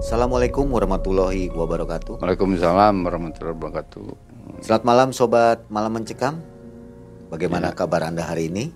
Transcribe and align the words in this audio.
Assalamualaikum 0.00 0.64
warahmatullahi 0.72 1.52
wabarakatuh. 1.52 2.24
Waalaikumsalam 2.24 3.04
warahmatullahi 3.04 3.52
wabarakatuh. 3.52 4.08
Selamat 4.64 4.84
malam 4.88 5.08
sobat 5.12 5.68
Malam 5.68 6.00
Mencekam. 6.00 6.40
Bagaimana 7.28 7.68
Ya. 7.68 7.76
kabar 7.76 8.08
Anda 8.08 8.24
hari 8.24 8.48
ini? 8.48 8.72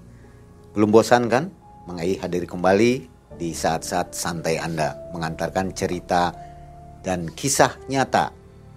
Belum 0.76 0.92
bosan 0.92 1.32
kan? 1.32 1.48
Mengai 1.88 2.20
hadir 2.20 2.44
kembali 2.44 3.08
di 3.40 3.56
saat-saat 3.56 4.12
santai 4.12 4.60
Anda 4.60 5.00
mengantarkan 5.16 5.72
cerita 5.72 6.36
dan 7.00 7.32
kisah 7.32 7.72
nyata 7.88 8.28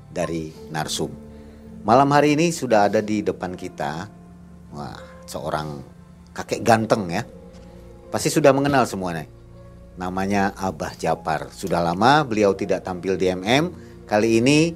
dari 0.08 0.56
Narsum. 0.72 1.12
Malam 1.84 2.08
hari 2.16 2.40
ini 2.40 2.56
sudah 2.56 2.88
ada 2.88 3.04
di 3.04 3.28
depan 3.28 3.60
kita, 3.60 4.08
wah 4.72 4.96
seorang 5.28 5.84
kakek 6.32 6.64
ganteng 6.64 7.12
ya. 7.12 7.28
Pasti 8.08 8.32
sudah 8.32 8.56
mengenal 8.56 8.88
semuanya. 8.88 9.37
Namanya 9.98 10.54
Abah 10.54 10.94
Japar. 10.94 11.50
Sudah 11.50 11.82
lama 11.82 12.22
beliau 12.22 12.54
tidak 12.54 12.86
tampil 12.86 13.18
di 13.18 13.34
MM. 13.34 13.74
Kali 14.06 14.38
ini 14.38 14.72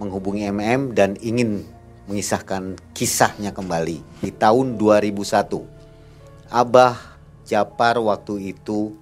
menghubungi 0.00 0.48
MM 0.48 0.96
dan 0.96 1.20
ingin 1.20 1.68
mengisahkan 2.08 2.76
kisahnya 2.96 3.52
kembali 3.52 4.24
di 4.24 4.30
tahun 4.32 4.80
2001. 4.80 6.48
Abah 6.48 6.96
Japar 7.44 8.00
waktu 8.00 8.56
itu 8.56 8.96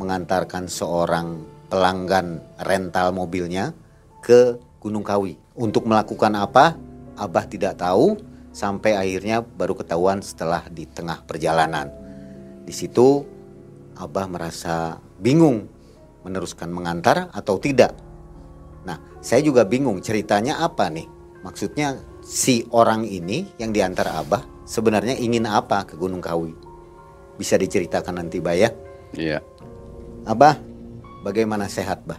mengantarkan 0.00 0.72
seorang 0.72 1.44
pelanggan 1.68 2.40
rental 2.64 3.12
mobilnya 3.12 3.76
ke 4.24 4.56
Gunung 4.80 5.04
Kawi. 5.04 5.36
Untuk 5.52 5.84
melakukan 5.84 6.32
apa? 6.32 6.80
Abah 7.14 7.44
tidak 7.44 7.76
tahu 7.76 8.16
sampai 8.56 8.96
akhirnya 8.96 9.44
baru 9.44 9.76
ketahuan 9.76 10.24
setelah 10.24 10.64
di 10.72 10.88
tengah 10.88 11.20
perjalanan. 11.28 11.92
Di 12.64 12.72
situ 12.72 13.33
Abah 13.94 14.26
merasa 14.26 14.98
bingung 15.22 15.70
meneruskan 16.26 16.72
mengantar 16.72 17.30
atau 17.30 17.60
tidak. 17.60 17.94
Nah, 18.84 18.98
saya 19.20 19.40
juga 19.44 19.62
bingung 19.64 20.00
ceritanya 20.02 20.60
apa 20.60 20.88
nih? 20.90 21.06
Maksudnya 21.44 22.00
si 22.24 22.64
orang 22.72 23.04
ini 23.04 23.44
yang 23.60 23.70
diantar 23.70 24.08
Abah 24.08 24.42
sebenarnya 24.64 25.14
ingin 25.20 25.44
apa 25.44 25.84
ke 25.84 25.94
Gunung 25.94 26.24
Kawi? 26.24 26.56
Bisa 27.36 27.60
diceritakan 27.60 28.22
nanti, 28.24 28.40
Bah 28.40 28.56
ya. 28.56 28.70
Iya. 29.12 29.42
Abah, 30.24 30.56
bagaimana 31.22 31.68
sehat, 31.68 32.02
Bah? 32.08 32.18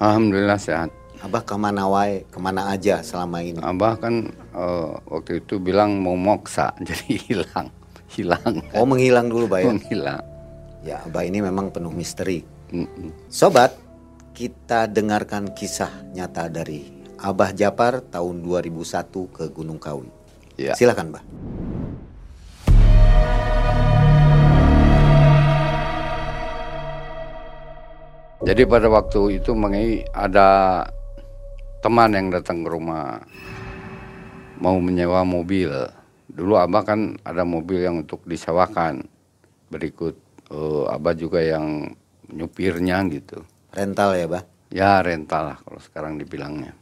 Alhamdulillah 0.00 0.60
sehat. 0.60 0.92
Abah 1.20 1.44
ke 1.44 1.52
mana 1.56 1.84
wae, 1.84 2.24
ke 2.32 2.38
mana 2.40 2.72
aja 2.72 3.04
selama 3.04 3.44
ini? 3.44 3.60
Abah 3.60 4.00
kan 4.00 4.32
eh, 4.32 4.90
waktu 5.08 5.44
itu 5.44 5.60
bilang 5.60 6.00
mau 6.00 6.16
moksa, 6.16 6.72
jadi 6.88 7.16
hilang, 7.28 7.68
hilang, 8.12 8.64
Oh, 8.72 8.88
menghilang 8.88 9.28
dulu, 9.28 9.44
Bah 9.48 9.60
ya. 9.60 9.68
menghilang. 9.72 10.24
Ya, 10.80 11.04
Abah 11.04 11.28
ini 11.28 11.44
memang 11.44 11.68
penuh 11.68 11.92
misteri. 11.92 12.40
Sobat, 13.28 13.76
kita 14.32 14.88
dengarkan 14.88 15.52
kisah 15.52 15.92
nyata 16.16 16.48
dari 16.48 16.88
Abah 17.20 17.52
Japar 17.52 18.00
tahun 18.00 18.40
2001 18.40 19.28
ke 19.28 19.44
Gunung 19.52 19.76
Kawi. 19.76 20.08
Ya. 20.56 20.72
Silakan, 20.72 21.12
Bah. 21.12 21.24
Jadi 28.40 28.64
pada 28.64 28.88
waktu 28.88 29.36
itu 29.36 29.52
mengenai 29.52 30.08
ada 30.16 30.88
teman 31.84 32.16
yang 32.16 32.32
datang 32.32 32.64
ke 32.64 32.72
rumah 32.72 33.20
mau 34.56 34.80
menyewa 34.80 35.28
mobil. 35.28 35.68
Dulu 36.32 36.56
Abah 36.56 36.88
kan 36.88 37.20
ada 37.20 37.44
mobil 37.44 37.84
yang 37.84 38.00
untuk 38.00 38.24
disewakan. 38.24 39.04
Berikut 39.68 40.29
eh, 40.50 40.84
Abah 40.90 41.14
juga 41.14 41.40
yang 41.40 41.94
nyupirnya 42.30 43.02
gitu. 43.10 43.42
Rental 43.70 44.18
ya, 44.18 44.26
Bah. 44.26 44.44
Ya 44.70 45.02
rental 45.02 45.42
lah 45.50 45.58
kalau 45.66 45.82
sekarang 45.82 46.14
dibilangnya. 46.14 46.78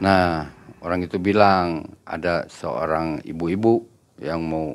Nah 0.00 0.48
orang 0.80 1.04
itu 1.04 1.20
bilang 1.20 1.84
ada 2.08 2.48
seorang 2.48 3.20
ibu-ibu 3.28 3.84
yang 4.24 4.40
mau 4.40 4.72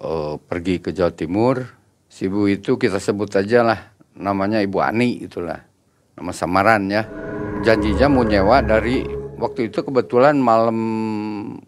eh, 0.00 0.34
pergi 0.40 0.80
ke 0.80 0.96
Jawa 0.96 1.12
Timur. 1.12 1.68
Si 2.08 2.32
ibu 2.32 2.48
itu 2.48 2.80
kita 2.80 2.96
sebut 2.96 3.28
aja 3.36 3.60
lah 3.60 3.80
namanya 4.18 4.58
Ibu 4.58 4.82
Ani 4.82 5.20
itulah 5.20 5.62
nama 6.16 6.32
samaran 6.32 6.88
ya. 6.88 7.04
Janjinya 7.60 8.08
mau 8.08 8.24
nyewa 8.24 8.64
dari 8.64 9.04
waktu 9.36 9.68
itu 9.68 9.84
kebetulan 9.84 10.40
malam 10.40 10.80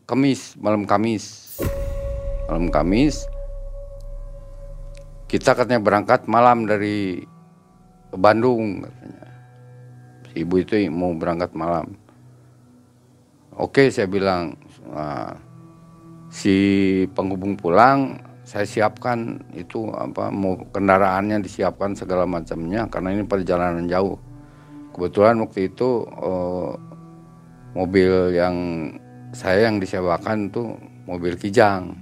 Kamis, 0.08 0.56
malam 0.56 0.88
Kamis, 0.88 1.60
malam 2.48 2.72
Kamis 2.72 3.28
kita 5.32 5.56
katanya 5.56 5.80
berangkat 5.80 6.28
malam 6.28 6.68
dari 6.68 7.24
Bandung 8.12 8.84
katanya. 8.84 9.24
Si 10.28 10.44
ibu 10.44 10.60
itu 10.60 10.76
mau 10.92 11.16
berangkat 11.16 11.56
malam. 11.56 11.96
Oke 13.56 13.88
saya 13.88 14.04
bilang 14.12 14.60
"Nah, 14.92 15.32
si 16.28 16.56
penghubung 17.16 17.56
pulang 17.56 18.20
saya 18.44 18.68
siapkan 18.68 19.40
itu 19.56 19.88
apa 19.96 20.28
mau 20.28 20.60
kendaraannya 20.68 21.40
disiapkan 21.40 21.96
segala 21.96 22.28
macamnya 22.28 22.84
karena 22.92 23.16
ini 23.16 23.24
perjalanan 23.24 23.88
jauh. 23.88 24.20
Kebetulan 24.92 25.40
waktu 25.40 25.72
itu 25.72 26.04
eh, 26.04 26.72
mobil 27.72 28.36
yang 28.36 28.56
saya 29.32 29.72
yang 29.72 29.80
disewakan 29.80 30.52
tuh 30.52 30.76
mobil 31.08 31.40
Kijang. 31.40 31.96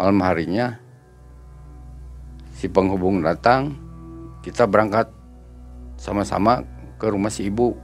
Malam 0.00 0.18
harinya 0.24 0.80
si 2.62 2.70
penghubung 2.70 3.26
datang 3.26 3.74
kita 4.46 4.70
berangkat 4.70 5.10
sama-sama 5.98 6.62
ke 6.94 7.10
rumah 7.10 7.34
si 7.34 7.50
ibu. 7.50 7.74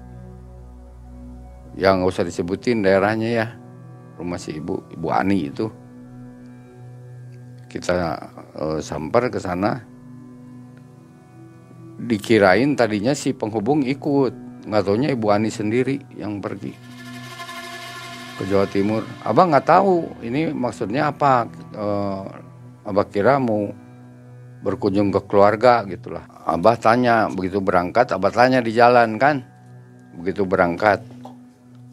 Yang 1.75 1.95
nggak 1.99 2.11
usah 2.15 2.23
disebutin 2.27 2.87
daerahnya 2.87 3.27
ya 3.27 3.47
rumah 4.15 4.39
si 4.39 4.55
ibu 4.55 4.79
ibu 4.95 5.11
Ani 5.11 5.51
itu. 5.51 5.67
Kita 7.67 7.95
eh, 8.55 8.79
samper 8.79 9.35
ke 9.35 9.43
sana. 9.43 9.83
Dikirain 11.99 12.79
tadinya 12.79 13.19
si 13.19 13.35
penghubung 13.35 13.83
ikut. 13.83 14.63
Nggak 14.63 14.83
taunya 14.87 15.11
ibu 15.11 15.27
Ani 15.35 15.51
sendiri 15.51 15.99
yang 16.15 16.39
pergi 16.39 16.71
ke 18.39 18.47
Jawa 18.47 18.71
Timur. 18.71 19.03
Abang 19.27 19.51
nggak 19.51 19.67
tahu 19.67 20.23
ini 20.23 20.55
maksudnya 20.55 21.11
apa. 21.11 21.51
Eh, 21.75 22.27
abah 22.87 23.07
kira 23.11 23.43
mau 23.43 23.88
berkunjung 24.59 25.15
ke 25.15 25.21
keluarga 25.31 25.87
gitulah. 25.87 26.27
Abah 26.43 26.75
tanya 26.75 27.31
begitu 27.31 27.63
berangkat, 27.63 28.11
abah 28.11 28.33
tanya 28.35 28.59
di 28.59 28.75
jalan 28.75 29.15
kan, 29.21 29.47
begitu 30.19 30.43
berangkat, 30.43 31.05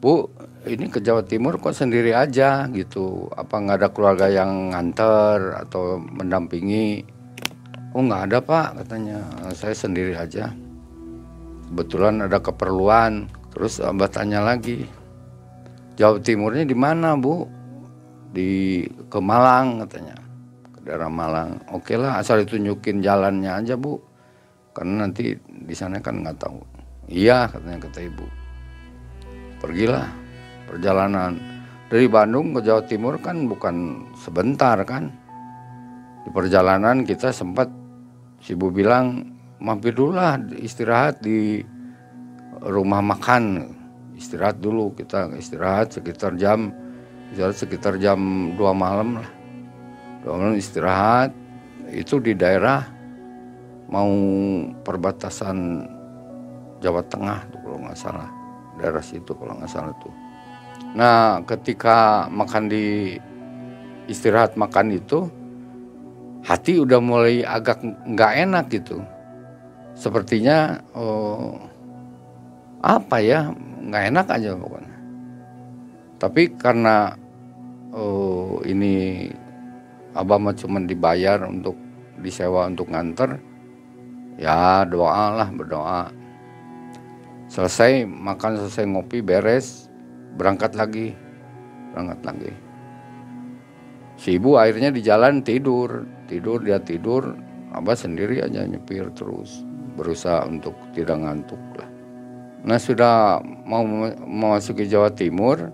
bu 0.02 0.30
ini 0.66 0.90
ke 0.90 0.98
Jawa 0.98 1.22
Timur 1.22 1.62
kok 1.62 1.78
sendiri 1.78 2.18
aja 2.18 2.66
gitu, 2.74 3.30
apa 3.38 3.62
nggak 3.62 3.78
ada 3.78 3.90
keluarga 3.94 4.26
yang 4.26 4.74
nganter 4.74 5.62
atau 5.62 6.02
mendampingi? 6.02 7.06
Oh 7.94 8.02
nggak 8.02 8.34
ada 8.34 8.38
pak 8.42 8.68
katanya, 8.82 9.22
saya 9.54 9.78
sendiri 9.78 10.18
aja. 10.18 10.50
Kebetulan 11.70 12.26
ada 12.26 12.42
keperluan, 12.42 13.30
terus 13.54 13.78
abah 13.78 14.10
tanya 14.10 14.42
lagi, 14.42 14.90
Jawa 16.02 16.18
Timurnya 16.18 16.66
di 16.66 16.74
mana 16.74 17.14
bu? 17.14 17.46
Di 18.36 18.84
ke 19.08 19.16
Malang 19.24 19.88
katanya 19.88 20.25
daerah 20.86 21.10
Malang. 21.10 21.66
Oke 21.74 21.98
lah, 21.98 22.22
asal 22.22 22.46
ditunjukin 22.46 23.02
jalannya 23.02 23.50
aja 23.50 23.74
bu, 23.76 23.98
karena 24.72 25.10
nanti 25.10 25.34
di 25.42 25.76
sana 25.76 25.98
kan 26.00 26.22
nggak 26.22 26.38
tahu. 26.38 26.62
Iya 27.10 27.50
katanya 27.50 27.90
kata 27.90 28.00
ibu. 28.06 28.26
Pergilah 29.60 30.08
perjalanan 30.70 31.38
dari 31.90 32.06
Bandung 32.06 32.54
ke 32.54 32.62
Jawa 32.62 32.86
Timur 32.86 33.18
kan 33.18 33.50
bukan 33.50 34.06
sebentar 34.14 34.78
kan. 34.86 35.10
Di 36.26 36.30
perjalanan 36.34 37.06
kita 37.06 37.30
sempat 37.34 37.70
si 38.42 38.54
ibu 38.54 38.70
bilang 38.70 39.26
mampir 39.62 39.98
dulu 39.98 40.18
lah 40.18 40.38
istirahat 40.58 41.22
di 41.22 41.62
rumah 42.66 43.02
makan 43.02 43.74
istirahat 44.18 44.58
dulu 44.58 44.96
kita 44.98 45.30
istirahat 45.38 45.94
sekitar 45.94 46.34
jam 46.40 46.74
istirahat 47.30 47.58
sekitar 47.58 47.94
jam 48.02 48.52
2 48.54 48.58
malam 48.74 49.22
lah 49.22 49.30
Kemudian 50.26 50.58
istirahat 50.58 51.30
itu 51.94 52.18
di 52.18 52.34
daerah 52.34 52.82
mau 53.94 54.10
perbatasan 54.82 55.86
Jawa 56.82 57.06
Tengah 57.06 57.46
tuh 57.54 57.60
kalau 57.62 57.78
nggak 57.86 58.00
salah 58.00 58.30
daerah 58.82 59.06
situ 59.06 59.38
kalau 59.38 59.54
nggak 59.54 59.70
salah 59.70 59.94
tuh. 60.02 60.10
Nah 60.98 61.46
ketika 61.46 62.26
makan 62.34 62.74
di 62.74 63.16
istirahat 64.10 64.58
makan 64.58 64.98
itu 64.98 65.30
hati 66.42 66.82
udah 66.82 66.98
mulai 66.98 67.46
agak 67.46 67.86
nggak 67.86 68.34
enak 68.50 68.66
gitu. 68.74 69.06
Sepertinya 69.94 70.82
oh, 70.98 71.54
apa 72.82 73.22
ya 73.22 73.54
nggak 73.86 74.04
enak 74.10 74.28
aja 74.34 74.58
pokoknya. 74.58 74.98
Tapi 76.18 76.42
karena 76.58 77.14
oh, 77.94 78.58
ini 78.66 79.30
abah 80.16 80.40
mah 80.40 80.56
cuma 80.56 80.80
dibayar 80.80 81.44
untuk 81.44 81.76
disewa 82.24 82.66
untuk 82.66 82.90
nganter. 82.90 83.38
Ya 84.40 84.88
doa 84.88 85.36
lah 85.36 85.50
berdoa. 85.52 86.12
Selesai 87.52 88.08
makan 88.08 88.64
selesai 88.64 88.84
ngopi 88.88 89.20
beres 89.20 89.92
berangkat 90.40 90.76
lagi. 90.76 91.12
Berangkat 91.92 92.20
lagi. 92.24 92.52
Si 94.16 94.40
ibu 94.40 94.56
akhirnya 94.56 94.92
di 94.92 95.04
jalan 95.04 95.44
tidur. 95.44 96.08
Tidur 96.28 96.64
dia 96.64 96.80
tidur. 96.80 97.36
Abah 97.76 97.96
sendiri 97.96 98.40
aja 98.40 98.64
nyepir 98.64 99.12
terus. 99.16 99.64
Berusaha 99.96 100.48
untuk 100.48 100.76
tidak 100.92 101.20
ngantuk 101.20 101.60
lah. 101.80 101.88
Nah 102.66 102.80
sudah 102.82 103.40
mau 103.64 103.86
memasuki 103.86 104.90
Jawa 104.90 105.14
Timur 105.14 105.70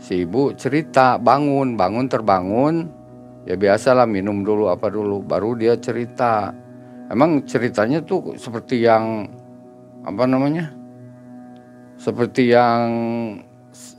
si 0.00 0.24
ibu 0.24 0.56
cerita 0.56 1.20
bangun 1.20 1.76
bangun 1.76 2.06
terbangun 2.08 2.99
ya 3.48 3.56
biasalah 3.56 4.04
minum 4.04 4.44
dulu 4.44 4.68
apa 4.68 4.90
dulu 4.92 5.24
baru 5.24 5.56
dia 5.56 5.76
cerita. 5.80 6.52
Emang 7.10 7.42
ceritanya 7.42 7.98
tuh 8.06 8.38
seperti 8.38 8.86
yang 8.86 9.26
apa 10.06 10.24
namanya 10.30 10.70
seperti 11.98 12.54
yang 12.54 12.86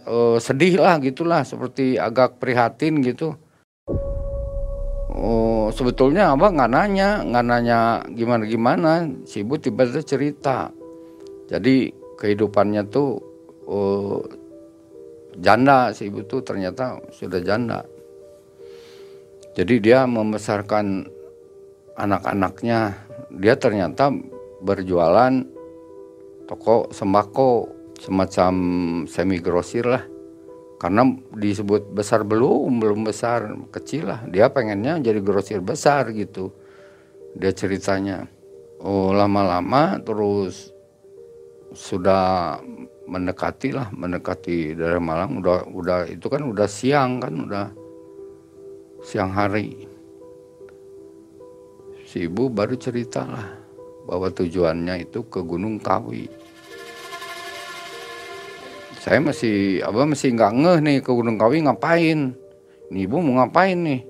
uh, 0.07 0.39
sedih 0.41 0.81
lah 0.81 0.97
gitulah 0.97 1.43
seperti 1.43 1.99
agak 1.99 2.39
prihatin 2.39 3.03
gitu. 3.03 3.35
Oh 5.11 5.69
sebetulnya 5.75 6.31
abah 6.33 6.55
nggak 6.55 6.71
nanya 6.71 7.21
nggak 7.21 7.45
nanya 7.45 7.79
gimana 8.15 8.43
gimana 8.47 8.91
si 9.27 9.43
ibu 9.43 9.59
tiba-tiba 9.59 10.01
cerita. 10.01 10.57
Jadi 11.51 11.91
kehidupannya 12.15 12.87
tuh 12.87 13.19
uh, 13.67 14.23
janda 15.35 15.91
si 15.91 16.07
ibu 16.07 16.23
tuh 16.23 16.39
ternyata 16.47 16.95
sudah 17.11 17.43
janda 17.43 17.83
jadi 19.51 19.75
dia 19.83 19.99
membesarkan 20.07 21.07
anak-anaknya. 21.99 22.95
Dia 23.31 23.55
ternyata 23.59 24.11
berjualan 24.63 25.43
toko 26.47 26.87
sembako 26.91 27.67
semacam 27.99 28.53
semi 29.07 29.43
grosir 29.43 29.87
lah. 29.87 30.03
Karena 30.81 31.05
disebut 31.37 31.93
besar 31.93 32.25
belum 32.25 32.81
belum 32.81 33.05
besar 33.05 33.53
kecil 33.69 34.09
lah. 34.09 34.25
Dia 34.25 34.49
pengennya 34.49 34.97
jadi 34.97 35.19
grosir 35.21 35.61
besar 35.61 36.09
gitu 36.15 36.49
dia 37.35 37.53
ceritanya. 37.53 38.27
Oh 38.81 39.13
lama-lama 39.13 40.01
terus 40.01 40.73
sudah 41.71 42.57
mendekati 43.05 43.71
lah 43.75 43.93
mendekati 43.93 44.73
dari 44.73 44.97
Malang. 44.97 45.43
Udah 45.43 45.69
udah 45.69 45.99
itu 46.09 46.25
kan 46.27 46.41
udah 46.49 46.65
siang 46.65 47.21
kan 47.21 47.35
udah 47.35 47.80
siang 49.01 49.33
hari 49.33 49.89
si 52.05 52.29
ibu 52.29 52.53
baru 52.53 52.77
cerita 52.77 53.25
lah 53.25 53.49
bahwa 54.05 54.29
tujuannya 54.29 55.07
itu 55.07 55.25
ke 55.31 55.39
Gunung 55.41 55.79
Kawi. 55.79 56.27
Saya 59.01 59.17
masih 59.17 59.81
apa 59.81 60.05
masih 60.05 60.35
nggak 60.37 60.53
ngeh 60.53 60.77
nih 60.83 60.97
ke 61.01 61.09
Gunung 61.09 61.39
Kawi 61.39 61.65
ngapain? 61.65 62.35
Nih 62.91 63.01
ibu 63.07 63.17
mau 63.23 63.41
ngapain 63.41 63.79
nih? 63.79 64.01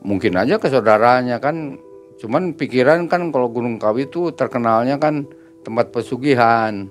Mungkin 0.00 0.38
aja 0.40 0.56
ke 0.56 0.72
saudaranya 0.72 1.42
kan. 1.42 1.76
Cuman 2.22 2.54
pikiran 2.54 3.10
kan 3.10 3.28
kalau 3.34 3.50
Gunung 3.50 3.76
Kawi 3.76 4.08
itu 4.08 4.32
terkenalnya 4.32 4.96
kan 4.96 5.26
tempat 5.66 5.92
pesugihan. 5.92 6.88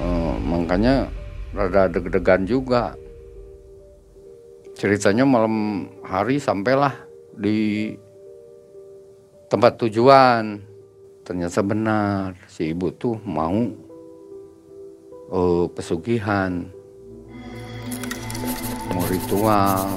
Uh, 0.00 0.34
makanya 0.42 1.12
rada 1.52 1.88
deg-degan 1.88 2.44
juga. 2.44 2.96
Ceritanya 4.78 5.26
malam 5.26 5.88
hari 6.06 6.38
sampailah 6.38 6.94
di 7.34 7.92
tempat 9.50 9.80
tujuan. 9.82 10.62
Ternyata 11.26 11.60
benar 11.60 12.38
si 12.48 12.72
ibu 12.72 12.88
tuh 12.94 13.20
mau 13.26 13.58
uh, 15.32 15.66
pesugihan. 15.72 16.64
Mau 18.94 19.04
ritual. 19.10 19.88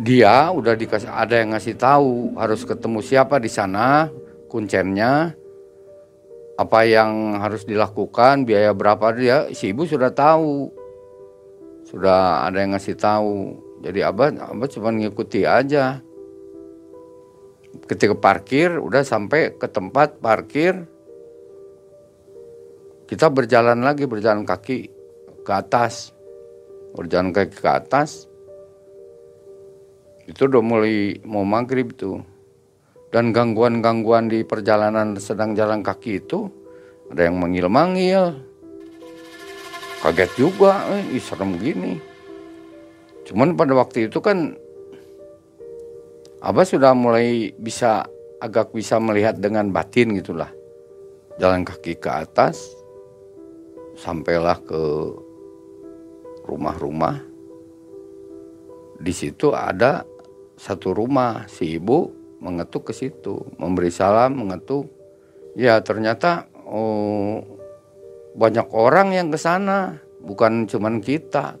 Dia 0.00 0.50
udah 0.50 0.74
dikasih 0.74 1.10
ada 1.10 1.38
yang 1.38 1.54
ngasih 1.54 1.76
tahu 1.78 2.34
harus 2.34 2.66
ketemu 2.66 2.98
siapa 2.98 3.38
di 3.38 3.46
sana 3.46 4.10
kuncennya 4.50 5.34
apa 6.54 6.86
yang 6.86 7.42
harus 7.42 7.66
dilakukan 7.66 8.46
biaya 8.46 8.70
berapa 8.70 9.10
dia 9.10 9.50
si 9.50 9.74
ibu 9.74 9.86
sudah 9.86 10.14
tahu. 10.14 10.70
Sudah 11.84 12.46
ada 12.46 12.62
yang 12.62 12.74
ngasih 12.74 12.94
tahu. 12.94 13.58
Jadi 13.82 14.00
abah 14.00 14.54
abah 14.54 14.68
cuma 14.70 14.94
ngikuti 14.94 15.42
aja. 15.42 15.98
Ketika 17.90 18.14
parkir 18.14 18.78
udah 18.78 19.02
sampai 19.02 19.58
ke 19.58 19.66
tempat 19.66 20.22
parkir. 20.22 20.86
Kita 23.04 23.28
berjalan 23.28 23.84
lagi 23.84 24.08
berjalan 24.08 24.46
kaki 24.46 24.78
ke 25.44 25.52
atas. 25.52 26.14
Berjalan 26.94 27.34
kaki 27.34 27.56
ke 27.58 27.70
atas. 27.70 28.30
Itu 30.24 30.48
udah 30.48 30.62
mulai 30.64 31.20
mau 31.26 31.44
maghrib 31.44 31.92
tuh 31.92 32.33
dan 33.14 33.30
gangguan-gangguan 33.30 34.26
di 34.26 34.42
perjalanan 34.42 35.14
sedang 35.22 35.54
jalan 35.54 35.86
kaki 35.86 36.18
itu 36.18 36.50
ada 37.14 37.30
yang 37.30 37.38
manggil-manggil 37.38 38.34
kaget 40.02 40.30
juga 40.34 40.82
eh 40.90 41.22
serem 41.22 41.54
gini. 41.62 41.94
Cuman 43.22 43.54
pada 43.54 43.78
waktu 43.78 44.10
itu 44.10 44.18
kan 44.18 44.58
Abah 46.44 46.68
sudah 46.68 46.92
mulai 46.92 47.56
bisa 47.56 48.04
agak 48.36 48.76
bisa 48.76 49.00
melihat 49.00 49.40
dengan 49.40 49.72
batin 49.72 50.12
gitulah. 50.12 50.52
Jalan 51.40 51.64
kaki 51.64 51.96
ke 51.96 52.10
atas 52.10 52.60
sampailah 53.96 54.60
ke 54.60 54.82
rumah-rumah. 56.44 57.16
Di 59.00 59.14
situ 59.16 59.56
ada 59.56 60.04
satu 60.60 60.92
rumah 60.92 61.48
si 61.48 61.80
ibu 61.80 62.23
mengetuk 62.44 62.92
ke 62.92 62.92
situ 62.92 63.40
memberi 63.56 63.88
salam 63.88 64.36
mengetuk 64.36 64.92
ya 65.56 65.80
ternyata 65.80 66.44
oh 66.68 67.54
banyak 68.34 68.66
orang 68.74 69.14
yang 69.14 69.30
ke 69.30 69.38
sana, 69.38 70.02
bukan 70.18 70.66
cuman 70.66 70.98
kita. 70.98 71.54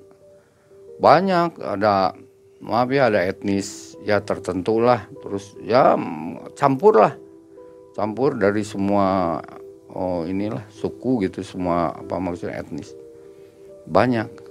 Banyak 0.98 1.62
ada 1.62 2.14
maaf 2.58 2.90
ya 2.90 3.06
ada 3.06 3.22
etnis 3.22 3.94
ya 4.02 4.18
tertentu 4.18 4.82
lah, 4.82 5.06
terus 5.22 5.54
ya 5.62 5.94
campur 6.58 6.98
lah. 6.98 7.14
Campur 7.94 8.34
dari 8.34 8.66
semua 8.66 9.38
oh 9.94 10.26
inilah 10.26 10.66
suku 10.74 11.30
gitu 11.30 11.46
semua 11.46 11.94
apa 11.94 12.18
maksudnya 12.18 12.58
etnis. 12.58 12.90
Banyak. 13.86 14.42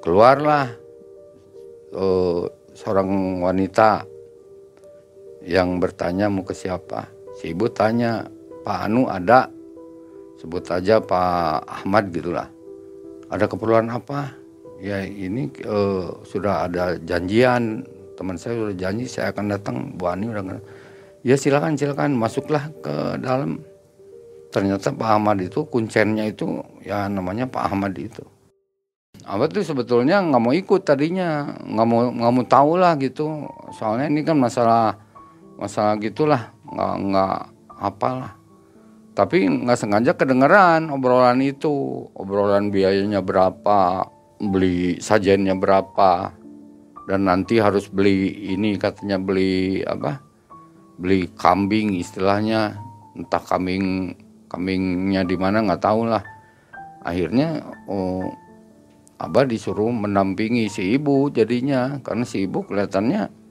Keluarlah 0.00 0.72
eh, 1.92 2.42
seorang 2.72 3.42
wanita 3.44 4.08
yang 5.46 5.78
bertanya 5.78 6.26
mau 6.26 6.42
ke 6.42 6.52
siapa. 6.52 7.06
Si 7.38 7.54
ibu 7.54 7.70
tanya, 7.70 8.26
Pak 8.66 8.78
Anu 8.90 9.06
ada? 9.06 9.46
Sebut 10.42 10.66
aja 10.68 11.00
Pak 11.00 11.64
Ahmad 11.64 12.10
gitulah. 12.12 12.50
Ada 13.30 13.48
keperluan 13.48 13.88
apa? 13.88 14.34
Ya 14.82 15.00
ini 15.06 15.48
uh, 15.64 16.20
sudah 16.26 16.68
ada 16.68 17.00
janjian. 17.00 17.86
Teman 18.18 18.36
saya 18.36 18.58
sudah 18.58 18.76
janji 18.76 19.08
saya 19.08 19.32
akan 19.32 19.46
datang. 19.48 19.76
Bu 19.96 20.10
Ani 20.10 20.28
udah 20.28 20.60
ya 21.24 21.38
silakan 21.38 21.78
silakan 21.78 22.18
masuklah 22.18 22.68
ke 22.84 23.22
dalam. 23.22 23.64
Ternyata 24.52 24.92
Pak 24.92 25.08
Ahmad 25.08 25.40
itu 25.40 25.64
kuncennya 25.68 26.28
itu 26.28 26.60
ya 26.84 27.08
namanya 27.08 27.48
Pak 27.48 27.62
Ahmad 27.72 27.96
itu. 27.96 28.24
Abah 29.24 29.48
tuh 29.48 29.64
sebetulnya 29.64 30.20
nggak 30.20 30.42
mau 30.42 30.52
ikut 30.52 30.84
tadinya 30.84 31.56
nggak 31.64 31.86
mau 31.88 32.00
nggak 32.12 32.32
mau 32.34 32.44
tahu 32.44 32.72
lah 32.76 32.94
gitu. 33.00 33.48
Soalnya 33.72 34.12
ini 34.12 34.20
kan 34.20 34.36
masalah 34.36 35.05
masalah 35.56 35.96
gitulah 35.98 36.52
nggak 36.68 36.94
nggak 37.10 37.38
apalah. 37.80 38.32
Tapi 39.16 39.48
nggak 39.48 39.80
sengaja 39.80 40.12
kedengeran 40.12 40.92
obrolan 40.92 41.40
itu. 41.40 42.04
Obrolan 42.12 42.68
biayanya 42.68 43.24
berapa 43.24 44.04
beli 44.40 45.00
sajennya 45.00 45.56
berapa. 45.56 46.36
Dan 47.06 47.30
nanti 47.30 47.56
harus 47.62 47.88
beli 47.88 48.50
ini 48.52 48.76
katanya 48.76 49.16
beli 49.16 49.80
apa? 49.86 50.20
Beli 51.00 51.32
kambing 51.32 51.96
istilahnya. 51.96 52.76
Entah 53.16 53.40
kambing 53.40 54.12
kambingnya 54.52 55.24
di 55.24 55.36
mana 55.40 55.64
nggak 55.64 55.82
tahu 55.82 56.06
lah 56.06 56.22
akhirnya 57.06 57.62
oh, 57.88 58.30
abah 59.16 59.46
disuruh 59.48 59.88
mendampingi 59.88 60.68
si 60.68 60.92
ibu 60.98 61.32
jadinya. 61.32 62.02
Karena 62.04 62.28
si 62.28 62.44
ibu 62.44 62.68
kelihatannya 62.68 63.45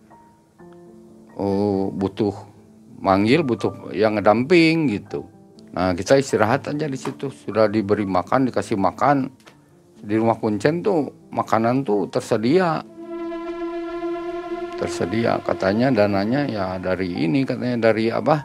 oh, 1.36 1.92
butuh 1.92 2.56
manggil 3.00 3.44
butuh 3.44 3.94
yang 3.94 4.18
ngedamping 4.18 4.90
gitu. 4.90 5.28
Nah 5.76 5.92
kita 5.92 6.18
istirahat 6.18 6.66
aja 6.72 6.88
di 6.88 6.98
situ. 6.98 7.30
Sudah 7.30 7.68
diberi 7.68 8.08
makan 8.08 8.50
dikasih 8.50 8.80
makan. 8.80 9.30
Di 10.06 10.16
rumah 10.18 10.38
kuncen 10.42 10.82
tuh 10.82 11.12
makanan 11.30 11.84
tuh 11.84 12.08
tersedia. 12.08 12.82
Tersedia 14.76 15.40
katanya 15.44 15.92
dananya 15.92 16.48
ya 16.48 16.66
dari 16.80 17.24
ini 17.24 17.48
katanya 17.48 17.92
dari 17.92 18.12
apa 18.12 18.44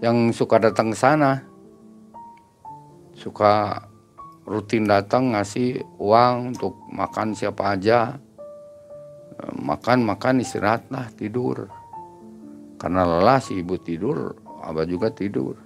yang 0.00 0.32
suka 0.32 0.60
datang 0.60 0.92
ke 0.92 0.98
sana. 0.98 1.40
Suka 3.16 3.84
rutin 4.48 4.88
datang 4.88 5.36
ngasih 5.36 5.84
uang 6.00 6.56
untuk 6.56 6.80
makan 6.88 7.36
siapa 7.36 7.76
aja. 7.76 8.16
Makan 9.40 10.04
makan 10.04 10.44
istirahat 10.44 10.92
lah 10.92 11.08
tidur 11.16 11.79
karena 12.80 13.04
lelah 13.04 13.36
si 13.44 13.60
ibu 13.60 13.76
tidur 13.76 14.32
abah 14.64 14.84
juga 14.88 15.12
tidur. 15.12 15.56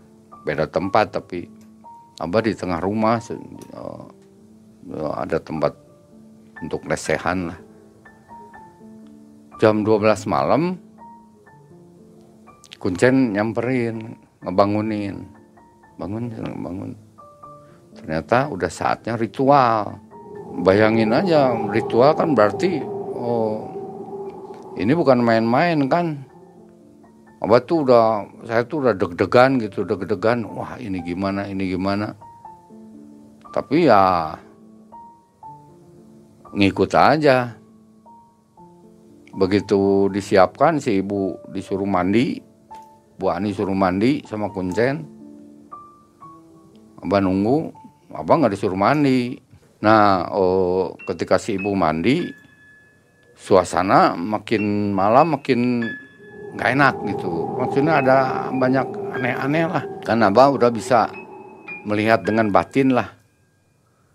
Beda 0.43 0.67
tempat 0.67 1.15
tapi 1.15 1.47
abah 2.19 2.43
di 2.43 2.53
tengah 2.55 2.79
rumah 2.83 3.19
uh, 3.75 4.07
ada 5.19 5.39
tempat 5.39 5.73
untuk 6.63 6.87
lesehan 6.87 7.55
lah. 7.55 7.61
Jam 9.63 9.87
12 9.87 10.27
malam 10.27 10.77
kuncen 12.83 13.35
nyamperin 13.35 14.19
ngebangunin. 14.43 15.25
Bangun 15.95 16.27
bangun. 16.59 16.91
Ternyata 17.95 18.51
udah 18.51 18.71
saatnya 18.71 19.15
ritual. 19.15 20.03
Bayangin 20.67 21.15
aja 21.15 21.55
ritual 21.71 22.15
kan 22.15 22.35
berarti 22.35 22.83
oh 23.15 23.71
ini 24.75 24.91
bukan 24.95 25.23
main-main 25.23 25.87
kan 25.87 26.34
Abah 27.45 27.61
tuh 27.61 27.85
udah 27.85 28.25
saya 28.49 28.65
tuh 28.65 28.81
udah 28.81 28.97
deg-degan 28.97 29.61
gitu 29.61 29.85
deg-degan 29.85 30.49
wah 30.49 30.81
ini 30.81 31.05
gimana 31.05 31.45
ini 31.45 31.69
gimana? 31.69 32.17
Tapi 33.53 33.85
ya 33.85 34.33
ngikut 36.57 36.89
aja. 36.97 37.53
Begitu 39.37 40.09
disiapkan 40.09 40.81
si 40.81 41.05
ibu 41.05 41.37
disuruh 41.53 41.85
mandi 41.85 42.41
Bu 43.21 43.29
Ani 43.29 43.53
suruh 43.53 43.77
mandi 43.77 44.25
sama 44.25 44.49
kuncen. 44.49 45.05
Abah 47.05 47.21
nunggu 47.21 47.69
Abah 48.09 48.41
nggak 48.41 48.57
disuruh 48.57 48.79
mandi. 48.79 49.37
Nah 49.85 50.33
oh, 50.33 50.97
ketika 51.05 51.37
si 51.37 51.61
ibu 51.61 51.77
mandi 51.77 52.25
suasana 53.37 54.17
makin 54.17 54.97
malam 54.97 55.37
makin 55.37 55.85
nggak 56.55 56.69
enak 56.79 56.95
gitu. 57.11 57.31
Maksudnya 57.59 58.01
ada 58.01 58.17
banyak 58.55 58.87
aneh-aneh 59.19 59.65
lah. 59.67 59.85
Kan 60.07 60.23
abah 60.23 60.55
udah 60.55 60.71
bisa 60.71 61.11
melihat 61.85 62.23
dengan 62.23 62.49
batin 62.55 62.95
lah. 62.95 63.11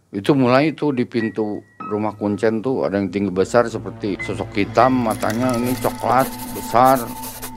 Itu 0.10 0.34
mulai 0.34 0.74
itu 0.74 0.90
di 0.90 1.06
pintu 1.06 1.62
rumah 1.90 2.18
kuncen 2.18 2.62
tuh 2.62 2.86
ada 2.86 2.98
yang 2.98 3.10
tinggi 3.10 3.34
besar 3.34 3.66
seperti 3.66 4.18
sosok 4.22 4.54
hitam 4.62 5.10
matanya 5.10 5.58
ini 5.58 5.74
coklat 5.82 6.30
besar 6.54 7.02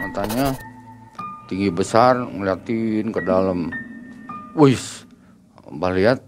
matanya 0.01 0.57
tinggi 1.49 1.69
besar 1.69 2.17
ngeliatin 2.17 3.13
ke 3.13 3.21
dalam. 3.25 3.69
Wis, 4.53 5.09
abah 5.65 5.97
lihat, 5.97 6.21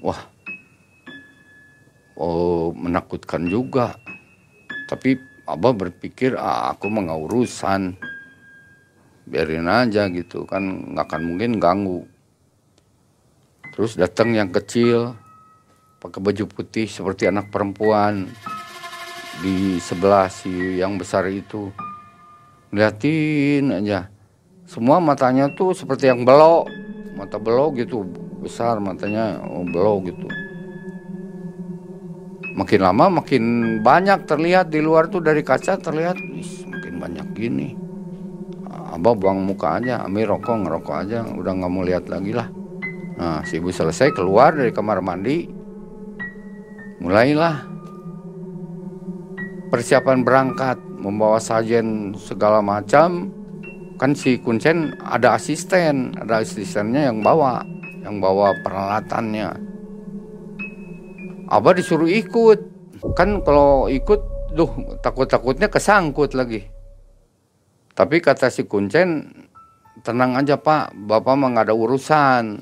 wah, 0.00 0.16
oh 2.16 2.72
menakutkan 2.72 3.44
juga 3.52 3.92
tapi 4.88 5.18
abah 5.46 5.72
berpikir 5.72 6.34
ah, 6.34 6.74
aku 6.74 6.90
mau 6.90 7.16
urusan. 7.24 7.94
Biarin 9.26 9.66
aja 9.66 10.06
gitu 10.10 10.46
kan 10.46 10.94
nggak 10.94 11.06
akan 11.06 11.22
mungkin 11.22 11.58
ganggu. 11.58 12.06
Terus 13.74 13.98
datang 13.98 14.34
yang 14.34 14.54
kecil 14.54 15.18
pakai 15.98 16.22
baju 16.22 16.44
putih 16.46 16.86
seperti 16.86 17.26
anak 17.26 17.50
perempuan 17.50 18.30
di 19.42 19.82
sebelah 19.82 20.30
si 20.30 20.78
yang 20.78 20.94
besar 20.98 21.26
itu. 21.30 21.70
Liatin 22.70 23.82
aja. 23.82 24.10
Semua 24.66 24.98
matanya 24.98 25.50
tuh 25.50 25.74
seperti 25.74 26.10
yang 26.10 26.26
belok 26.26 26.66
mata 27.16 27.40
belok 27.40 27.80
gitu 27.80 28.04
besar 28.44 28.76
matanya 28.76 29.40
oh, 29.40 29.64
belok 29.64 30.12
gitu 30.12 30.28
makin 32.56 32.80
lama 32.80 33.20
makin 33.20 33.44
banyak 33.84 34.24
terlihat 34.24 34.72
di 34.72 34.80
luar 34.80 35.12
tuh 35.12 35.20
dari 35.20 35.44
kaca 35.44 35.76
terlihat 35.76 36.16
makin 36.66 36.94
banyak 36.96 37.26
gini. 37.36 37.68
Abah 38.96 39.12
buang 39.12 39.44
muka 39.44 39.76
aja 39.76 40.00
Ami 40.08 40.24
rokok 40.24 40.64
ngerokok 40.64 40.96
aja 41.04 41.20
udah 41.28 41.52
nggak 41.52 41.70
mau 41.70 41.84
lihat 41.84 42.08
lagi 42.08 42.32
lah. 42.32 42.48
Nah 43.20 43.44
si 43.44 43.60
ibu 43.60 43.68
selesai 43.68 44.16
keluar 44.16 44.56
dari 44.56 44.72
kamar 44.72 45.04
mandi. 45.04 45.52
Mulailah 47.04 47.76
persiapan 49.68 50.24
berangkat 50.24 50.80
membawa 50.96 51.36
sajen 51.36 52.16
segala 52.16 52.64
macam. 52.64 53.28
Kan 54.00 54.16
si 54.16 54.40
kuncen 54.40 54.96
ada 55.04 55.36
asisten 55.36 56.16
ada 56.16 56.40
asistennya 56.40 57.12
yang 57.12 57.20
bawa 57.20 57.64
yang 58.04 58.20
bawa 58.20 58.52
peralatannya 58.60 59.65
Abah 61.46 61.78
disuruh 61.78 62.10
ikut. 62.10 62.58
Kan 63.14 63.44
kalau 63.46 63.86
ikut, 63.86 64.50
duh 64.56 64.98
takut-takutnya 64.98 65.70
kesangkut 65.70 66.34
lagi. 66.34 66.66
Tapi 67.94 68.18
kata 68.18 68.50
si 68.50 68.66
Kuncen, 68.66 69.30
tenang 70.02 70.36
aja 70.36 70.58
pak, 70.58 70.92
bapak 71.06 71.34
mah 71.38 71.48
gak 71.54 71.70
ada 71.70 71.74
urusan. 71.76 72.60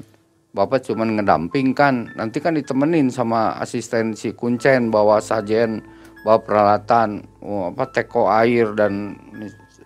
Bapak 0.55 0.87
cuma 0.87 1.03
ngedamping 1.03 1.75
kan, 1.75 2.15
nanti 2.15 2.39
kan 2.39 2.55
ditemenin 2.55 3.11
sama 3.11 3.59
asisten 3.59 4.15
si 4.15 4.31
Kuncen 4.31 4.87
bawa 4.87 5.19
sajen, 5.19 5.83
bawa 6.23 6.39
peralatan, 6.39 7.27
oh, 7.43 7.75
apa 7.75 7.91
teko 7.91 8.31
air 8.31 8.71
dan 8.79 9.19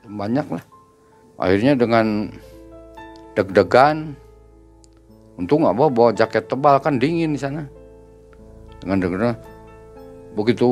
banyak 0.04 0.44
lah. 0.52 0.60
Akhirnya 1.40 1.72
dengan 1.72 2.28
deg-degan, 3.32 4.12
untung 5.40 5.64
abah 5.64 5.88
bawa 5.88 6.10
jaket 6.12 6.44
tebal 6.52 6.76
kan 6.84 7.00
dingin 7.00 7.32
di 7.32 7.40
sana 7.40 7.77
dengan 8.82 8.99
dengar 9.02 9.35
begitu 10.37 10.68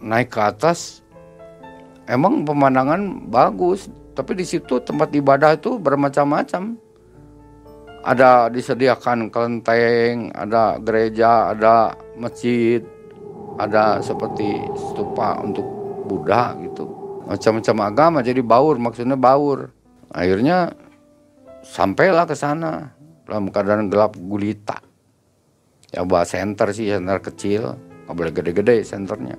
naik 0.00 0.32
ke 0.32 0.40
atas 0.40 1.04
emang 2.08 2.44
pemandangan 2.44 3.28
bagus 3.28 3.88
tapi 4.14 4.38
di 4.38 4.46
situ 4.46 4.78
tempat 4.78 5.10
ibadah 5.10 5.58
itu 5.58 5.76
bermacam-macam. 5.76 6.78
Ada 8.04 8.52
disediakan 8.52 9.32
kelenteng 9.32 10.30
ada 10.36 10.78
gereja 10.78 11.50
ada 11.50 11.96
masjid 12.14 12.84
ada 13.58 13.98
seperti 14.04 14.60
stupa 14.76 15.40
untuk 15.42 15.64
Buddha 16.06 16.54
gitu. 16.62 16.84
Macam-macam 17.26 17.76
agama 17.88 18.18
jadi 18.20 18.44
baur 18.44 18.76
maksudnya 18.78 19.16
baur. 19.16 19.72
Akhirnya 20.14 20.76
sampailah 21.64 22.28
ke 22.28 22.36
sana 22.36 22.92
dalam 23.24 23.48
keadaan 23.48 23.88
gelap 23.88 24.14
gulita 24.20 24.83
ya 25.94 26.02
buat 26.02 26.26
center 26.26 26.74
sih 26.74 26.90
center 26.90 27.22
kecil. 27.22 27.78
Nggak 28.04 28.14
boleh 28.18 28.32
gede-gede 28.34 28.76
senternya. 28.82 29.38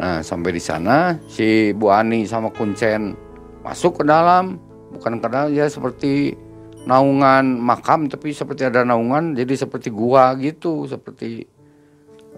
Nah 0.00 0.24
sampai 0.24 0.56
di 0.56 0.62
sana 0.62 1.20
si 1.28 1.70
Bu 1.76 1.92
Ani 1.92 2.24
sama 2.24 2.48
Kuncen 2.48 3.12
masuk 3.60 4.02
ke 4.02 4.04
dalam. 4.08 4.56
Bukan 4.96 5.20
ke 5.20 5.28
dalam 5.28 5.52
ya 5.52 5.68
seperti 5.68 6.34
naungan 6.82 7.62
makam 7.62 8.10
tapi 8.10 8.34
seperti 8.34 8.66
ada 8.66 8.82
naungan 8.82 9.38
jadi 9.38 9.54
seperti 9.54 9.94
gua 9.94 10.34
gitu 10.34 10.82
seperti 10.90 11.46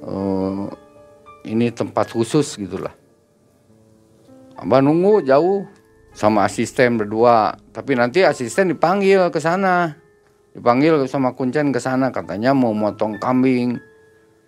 uh, 0.05 0.69
ini 1.49 1.73
tempat 1.73 2.13
khusus 2.13 2.61
gitulah. 2.61 2.93
Abah 4.61 4.85
nunggu 4.85 5.25
jauh 5.25 5.65
sama 6.15 6.47
asisten 6.47 7.01
berdua. 7.01 7.59
Tapi 7.75 7.99
nanti 7.99 8.23
asisten 8.23 8.71
dipanggil 8.71 9.29
ke 9.35 9.43
sana 9.43 10.04
dipanggil 10.55 11.03
sama 11.11 11.35
kuncen 11.35 11.75
ke 11.75 11.83
sana 11.83 12.15
katanya 12.15 12.55
mau 12.55 12.71
motong 12.71 13.19
kambing. 13.19 13.77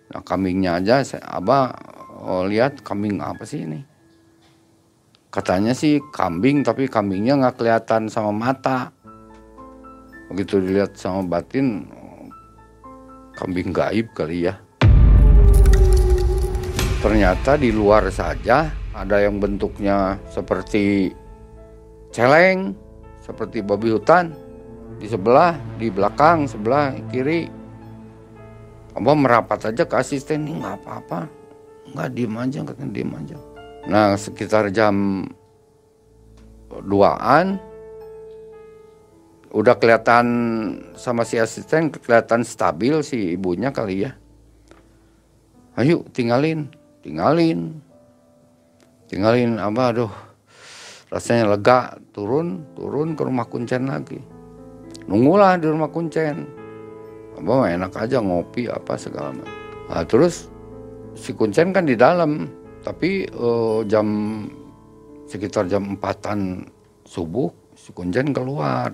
Nah 0.07 0.23
kambingnya 0.23 0.79
aja 0.79 1.03
saya 1.03 1.27
abah 1.27 1.75
oh, 2.23 2.47
lihat 2.47 2.79
kambing 2.81 3.19
apa 3.19 3.43
sih 3.43 3.67
ini? 3.67 3.83
Katanya 5.27 5.75
sih 5.75 5.99
kambing 6.15 6.63
tapi 6.63 6.87
kambingnya 6.87 7.35
nggak 7.35 7.59
kelihatan 7.59 8.07
sama 8.07 8.31
mata. 8.31 8.95
Begitu 10.31 10.63
dilihat 10.63 10.95
sama 10.95 11.27
batin 11.27 11.87
kambing 13.35 13.75
gaib 13.75 14.07
kali 14.15 14.47
ya. 14.47 14.55
Ternyata 17.03 17.59
di 17.59 17.69
luar 17.69 18.09
saja 18.09 18.71
ada 18.95 19.21
yang 19.21 19.37
bentuknya 19.37 20.17
seperti 20.31 21.13
celeng 22.09 22.73
seperti 23.21 23.61
babi 23.61 23.93
hutan 23.93 24.46
di 24.97 25.05
sebelah, 25.05 25.57
di 25.77 25.87
belakang, 25.93 26.49
sebelah 26.49 26.93
kiri. 27.13 27.49
Abah 28.97 29.13
merapat 29.13 29.69
aja 29.69 29.85
ke 29.85 29.93
asisten 29.93 30.49
ini 30.49 30.57
nggak 30.57 30.81
apa-apa, 30.81 31.29
nggak 31.93 32.09
diem 32.17 32.33
aja, 32.33 32.59
katanya 32.65 32.91
diem 32.97 33.11
aja. 33.13 33.37
Nah 33.85 34.17
sekitar 34.17 34.73
jam 34.73 35.21
duaan, 36.81 37.61
udah 39.53 39.77
kelihatan 39.77 40.25
sama 40.97 41.23
si 41.29 41.37
asisten 41.37 41.93
kelihatan 41.93 42.41
stabil 42.41 43.05
si 43.05 43.37
ibunya 43.37 43.69
kali 43.69 44.09
ya. 44.09 44.17
Ayo 45.77 46.01
tinggalin, 46.09 46.73
tinggalin. 47.05 47.85
tinggalin 49.07 49.55
apa 49.55 49.95
aduh 49.95 50.11
rasanya 51.07 51.55
lega 51.55 51.95
turun 52.11 52.67
turun 52.75 53.15
ke 53.15 53.23
rumah 53.23 53.47
kuncen 53.47 53.87
lagi 53.87 54.19
nunggulah 55.07 55.57
di 55.57 55.67
rumah 55.71 55.89
kuncen. 55.89 56.45
Apa 57.37 57.69
enak 57.69 57.93
aja 57.95 58.21
ngopi 58.21 58.67
apa 58.67 58.97
segala 58.99 59.33
macam. 59.33 59.53
Nah, 59.87 60.03
terus 60.03 60.51
si 61.15 61.33
kuncen 61.33 61.71
kan 61.71 61.87
di 61.87 61.95
dalam 61.95 62.49
tapi 62.83 63.25
uh, 63.33 63.81
jam 63.87 64.07
sekitar 65.27 65.67
jam 65.67 65.97
empatan 65.97 66.67
subuh 67.07 67.49
si 67.77 67.91
kuncen 67.91 68.31
keluar 68.31 68.91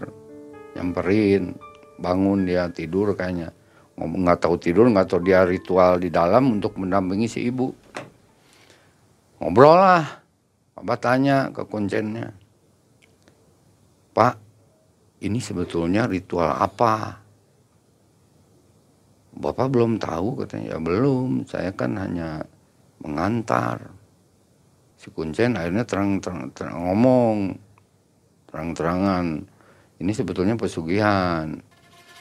nyamperin 0.76 1.56
bangun 2.00 2.46
dia 2.46 2.70
tidur 2.70 3.16
kayaknya. 3.16 3.52
Nggak 3.96 4.44
tahu 4.44 4.56
tidur 4.58 4.90
nggak 4.90 5.08
tahu 5.08 5.22
dia 5.24 5.46
ritual 5.46 6.02
di 6.02 6.10
dalam 6.10 6.60
untuk 6.60 6.76
mendampingi 6.78 7.28
si 7.30 7.48
ibu. 7.48 7.72
Ngobrol 9.40 9.78
lah. 9.78 10.24
Bapak 10.74 11.00
tanya 11.00 11.48
ke 11.54 11.64
kuncennya, 11.64 12.36
Pak, 14.12 14.36
ini 15.24 15.40
sebetulnya 15.40 16.06
ritual 16.06 16.52
apa? 16.52 17.24
Bapak 19.34 19.68
belum 19.74 19.98
tahu 19.98 20.46
katanya, 20.46 20.76
ya 20.76 20.78
belum, 20.78 21.48
saya 21.50 21.74
kan 21.74 21.98
hanya 21.98 22.46
mengantar. 23.02 23.90
Si 25.00 25.10
kuncen 25.10 25.58
akhirnya 25.58 25.88
terang-terang 25.88 26.54
terang, 26.54 26.78
ngomong, 26.86 27.38
terang-terangan, 28.52 29.42
ini 29.98 30.12
sebetulnya 30.14 30.54
pesugihan. 30.54 31.58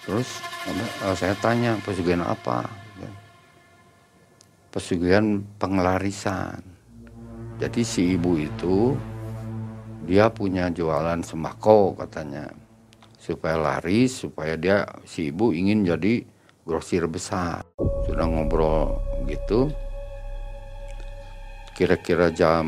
Terus 0.08 0.40
eh, 0.70 1.14
saya 1.18 1.36
tanya, 1.36 1.76
pesugihan 1.84 2.24
apa? 2.24 2.64
Pesugihan 4.72 5.44
pengelarisan 5.60 6.72
jadi 7.62 7.82
si 7.86 8.18
ibu 8.18 8.34
itu 8.42 8.98
dia 10.02 10.26
punya 10.26 10.66
jualan 10.66 11.22
sembako 11.22 11.94
katanya 11.94 12.50
supaya 13.22 13.54
laris 13.54 14.26
supaya 14.26 14.58
dia 14.58 14.82
si 15.06 15.30
ibu 15.30 15.54
ingin 15.54 15.86
jadi 15.86 16.26
grosir 16.66 17.06
besar. 17.06 17.62
Sudah 18.02 18.26
ngobrol 18.26 18.98
gitu. 19.30 19.70
Kira-kira 21.78 22.34
jam 22.34 22.66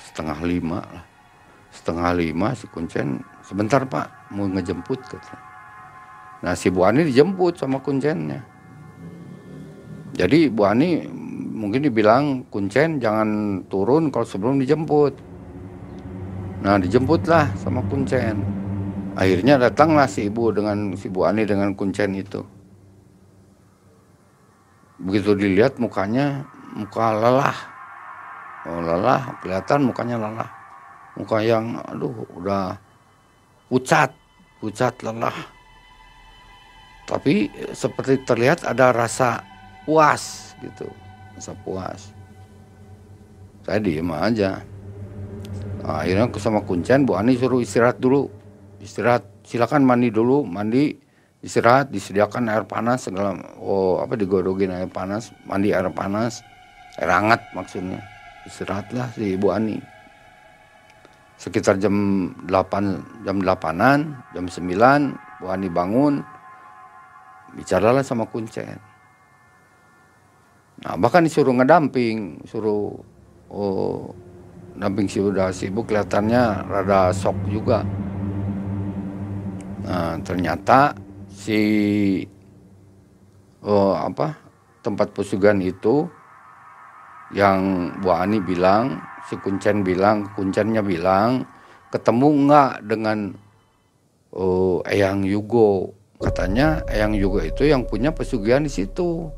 setengah 0.00 0.40
lima 0.40 0.80
lah. 0.80 1.04
Setengah 1.70 2.10
lima 2.16 2.56
si 2.56 2.66
kuncen 2.72 3.20
sebentar 3.44 3.84
pak 3.84 4.32
mau 4.32 4.48
ngejemput 4.48 4.98
katanya. 5.06 5.38
Nah 6.40 6.56
si 6.56 6.72
Bu 6.72 6.88
Ani 6.88 7.04
dijemput 7.04 7.60
sama 7.60 7.84
kuncennya. 7.84 8.40
Jadi 10.16 10.48
Bu 10.48 10.64
Ani 10.64 11.04
mungkin 11.52 11.84
dibilang 11.84 12.48
kuncen 12.48 12.96
jangan 12.98 13.62
turun 13.68 14.08
kalau 14.08 14.24
sebelum 14.24 14.56
dijemput. 14.58 15.29
Nah 16.60 16.76
dijemputlah 16.76 17.50
sama 17.56 17.80
kuncen. 17.88 18.40
Akhirnya 19.16 19.58
datanglah 19.58 20.06
si 20.06 20.30
ibu 20.30 20.54
dengan 20.54 20.94
si 20.94 21.10
Bu 21.10 21.26
Ani 21.26 21.44
dengan 21.44 21.74
kuncen 21.74 22.14
itu. 22.14 22.44
Begitu 25.00 25.32
dilihat 25.34 25.80
mukanya 25.80 26.44
muka 26.76 27.16
lelah. 27.16 27.58
Oh, 28.68 28.84
lelah, 28.84 29.40
kelihatan 29.40 29.88
mukanya 29.88 30.20
lelah. 30.20 30.50
Muka 31.16 31.40
yang 31.40 31.80
aduh 31.88 32.28
udah 32.36 32.76
pucat, 33.72 34.12
pucat 34.60 34.94
lelah. 35.00 35.34
Tapi 37.08 37.50
seperti 37.72 38.20
terlihat 38.22 38.62
ada 38.68 38.92
rasa 38.92 39.42
puas 39.84 40.54
gitu 40.60 40.86
merasa 41.32 41.52
puas 41.64 42.00
saya 43.64 43.80
diem 43.80 44.10
aja 44.12 44.60
nah, 45.82 46.04
akhirnya 46.04 46.26
sama 46.40 46.60
kuncen 46.64 47.08
Bu 47.08 47.16
Ani 47.16 47.36
suruh 47.36 47.60
istirahat 47.60 48.00
dulu. 48.00 48.28
Istirahat 48.80 49.44
silakan 49.44 49.84
mandi 49.84 50.12
dulu. 50.12 50.44
Mandi 50.44 50.96
istirahat 51.40 51.88
disediakan 51.88 52.52
air 52.52 52.64
panas 52.68 53.08
segala 53.08 53.36
oh 53.56 54.00
apa 54.04 54.12
digodogin 54.16 54.76
air 54.76 54.92
panas 54.92 55.32
mandi 55.48 55.72
air 55.72 55.88
panas 55.92 56.44
air 57.00 57.10
hangat 57.10 57.40
maksudnya. 57.56 58.00
Istirahatlah 58.44 59.12
si 59.16 59.36
Ibu 59.36 59.48
Ani. 59.52 59.76
Sekitar 61.40 61.80
jam 61.80 62.28
8 62.44 63.24
jam 63.24 63.36
8an 63.40 64.00
jam 64.36 64.44
9 64.44 65.40
Bu 65.40 65.46
Ani 65.48 65.72
bangun 65.72 66.20
bicaralah 67.56 68.04
sama 68.04 68.28
kuncen 68.28 68.76
Nah, 70.80 70.96
bahkan 70.96 71.20
disuruh 71.20 71.52
ngedamping, 71.52 72.40
suruh 72.48 72.96
oh, 73.52 74.16
damping 74.80 75.04
udah 75.06 75.52
sibuk 75.52 75.92
kelihatannya 75.92 76.64
rada 76.64 77.12
sok 77.12 77.36
juga. 77.52 77.84
Nah, 79.84 80.16
ternyata 80.24 80.96
si 81.28 81.60
oh, 83.60 83.92
apa 83.92 84.32
tempat 84.80 85.12
pesugihan 85.12 85.60
itu 85.60 86.08
yang 87.36 87.92
Bu 88.00 88.10
Ani 88.10 88.40
bilang, 88.40 88.98
si 89.28 89.36
Kuncen 89.36 89.84
bilang, 89.84 90.32
Kuncennya 90.32 90.80
bilang, 90.80 91.44
ketemu 91.92 92.28
enggak 92.48 92.72
dengan 92.88 93.18
oh, 94.32 94.80
Eyang 94.88 95.28
Yugo. 95.28 95.92
Katanya 96.20 96.80
Eyang 96.88 97.16
Yugo 97.16 97.44
itu 97.44 97.68
yang 97.68 97.84
punya 97.84 98.16
pesugihan 98.16 98.64
di 98.64 98.72
situ 98.72 99.28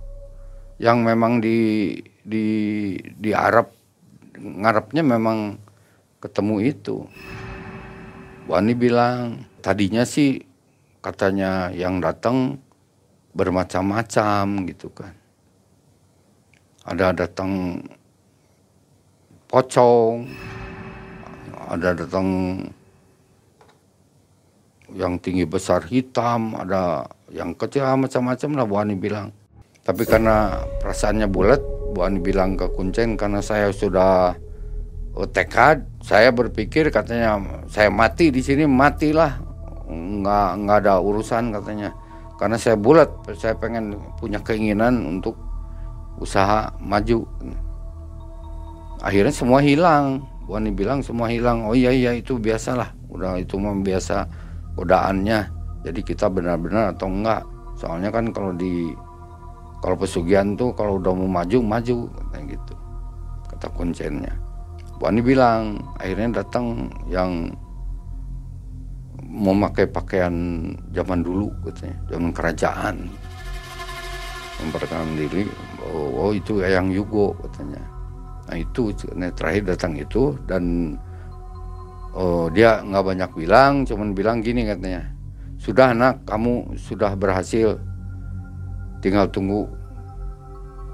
yang 0.82 1.02
memang 1.06 1.38
di 1.38 1.94
di 2.26 2.46
di 2.98 3.30
Arab 3.30 3.81
ngarepnya 4.36 5.02
memang 5.04 5.58
ketemu 6.22 6.56
itu. 6.72 6.96
Wani 8.46 8.74
bilang 8.74 9.46
tadinya 9.62 10.02
sih 10.02 10.42
katanya 11.02 11.70
yang 11.74 11.98
datang 11.98 12.58
bermacam-macam 13.34 14.44
gitu 14.68 14.88
kan. 14.92 15.14
Ada 16.82 17.14
datang 17.14 17.82
pocong, 19.46 20.26
ada 21.70 21.94
datang 21.94 22.28
yang 24.92 25.16
tinggi 25.16 25.48
besar 25.48 25.86
hitam, 25.88 26.52
ada 26.58 27.08
yang 27.32 27.56
kecil 27.56 27.86
macam-macam 27.96 28.50
lah 28.60 28.66
Wani 28.68 28.94
bilang. 28.98 29.32
Tapi 29.82 30.06
karena 30.06 30.62
perasaannya 30.78 31.26
bulat, 31.26 31.62
Bu 31.92 32.08
Ani 32.08 32.18
bilang 32.24 32.56
ke 32.56 32.66
Kuncen 32.72 33.20
karena 33.20 33.44
saya 33.44 33.68
sudah 33.68 34.32
tekad, 35.36 35.84
saya 36.00 36.32
berpikir 36.32 36.88
katanya 36.88 37.36
saya 37.68 37.92
mati 37.92 38.32
di 38.32 38.40
sini 38.40 38.64
matilah, 38.64 39.36
nggak 39.92 40.48
nggak 40.64 40.78
ada 40.88 40.96
urusan 41.04 41.52
katanya. 41.52 41.92
Karena 42.40 42.56
saya 42.56 42.74
bulat, 42.74 43.12
saya 43.36 43.54
pengen 43.54 44.00
punya 44.18 44.40
keinginan 44.40 45.04
untuk 45.04 45.36
usaha 46.16 46.72
maju. 46.80 47.28
Akhirnya 49.04 49.30
semua 49.30 49.60
hilang. 49.60 50.24
Bu 50.48 50.58
Ani 50.58 50.74
bilang 50.74 51.04
semua 51.04 51.30
hilang. 51.30 51.68
Oh 51.68 51.76
iya 51.76 51.92
iya 51.92 52.16
itu 52.16 52.40
biasalah, 52.40 52.90
udah 53.12 53.38
itu 53.38 53.60
mah 53.60 53.76
biasa 53.78 54.26
godaannya. 54.74 55.38
Jadi 55.86 56.00
kita 56.02 56.26
benar-benar 56.32 56.96
atau 56.96 57.06
enggak. 57.12 57.44
Soalnya 57.78 58.10
kan 58.10 58.32
kalau 58.34 58.54
di 58.56 58.90
kalau 59.82 59.98
pesugihan 59.98 60.54
tuh 60.54 60.70
kalau 60.78 61.02
udah 61.02 61.10
mau 61.10 61.42
maju 61.42 61.58
maju 61.58 62.06
kayak 62.30 62.54
gitu. 62.54 62.74
Kata 63.50 63.66
konsennya. 63.74 64.30
Bu 65.02 65.10
Ani 65.10 65.18
bilang 65.18 65.82
akhirnya 65.98 66.46
datang 66.46 66.86
yang 67.10 67.50
memakai 69.26 69.90
pakaian 69.90 70.32
zaman 70.94 71.26
dulu 71.26 71.50
katanya. 71.66 71.98
Zaman 72.14 72.30
kerajaan. 72.30 72.96
Memperkenalkan 74.62 75.18
diri 75.18 75.42
oh, 75.82 76.30
oh 76.30 76.30
itu 76.30 76.62
yang 76.62 76.94
Yugo 76.94 77.34
katanya. 77.42 77.82
Nah 78.46 78.56
itu 78.62 78.94
nah, 79.18 79.34
terakhir 79.34 79.74
datang 79.74 79.98
itu 79.98 80.38
dan 80.46 80.94
oh, 82.14 82.46
dia 82.54 82.86
nggak 82.86 83.02
banyak 83.02 83.30
bilang 83.34 83.82
cuman 83.82 84.14
bilang 84.14 84.38
gini 84.38 84.62
katanya 84.62 85.10
sudah 85.58 85.90
anak 85.90 86.22
kamu 86.26 86.74
sudah 86.78 87.14
berhasil 87.18 87.82
tinggal 89.02 89.26
tunggu 89.28 89.66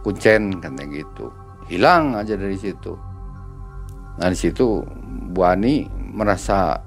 kuncen 0.02 0.56
katanya 0.58 0.88
gitu. 0.88 1.28
Hilang 1.68 2.16
aja 2.16 2.34
dari 2.34 2.56
situ. 2.56 2.96
Nah 4.18 4.32
di 4.32 4.38
situ 4.38 4.82
Bu 5.30 5.44
Ani 5.44 5.84
merasa 5.92 6.80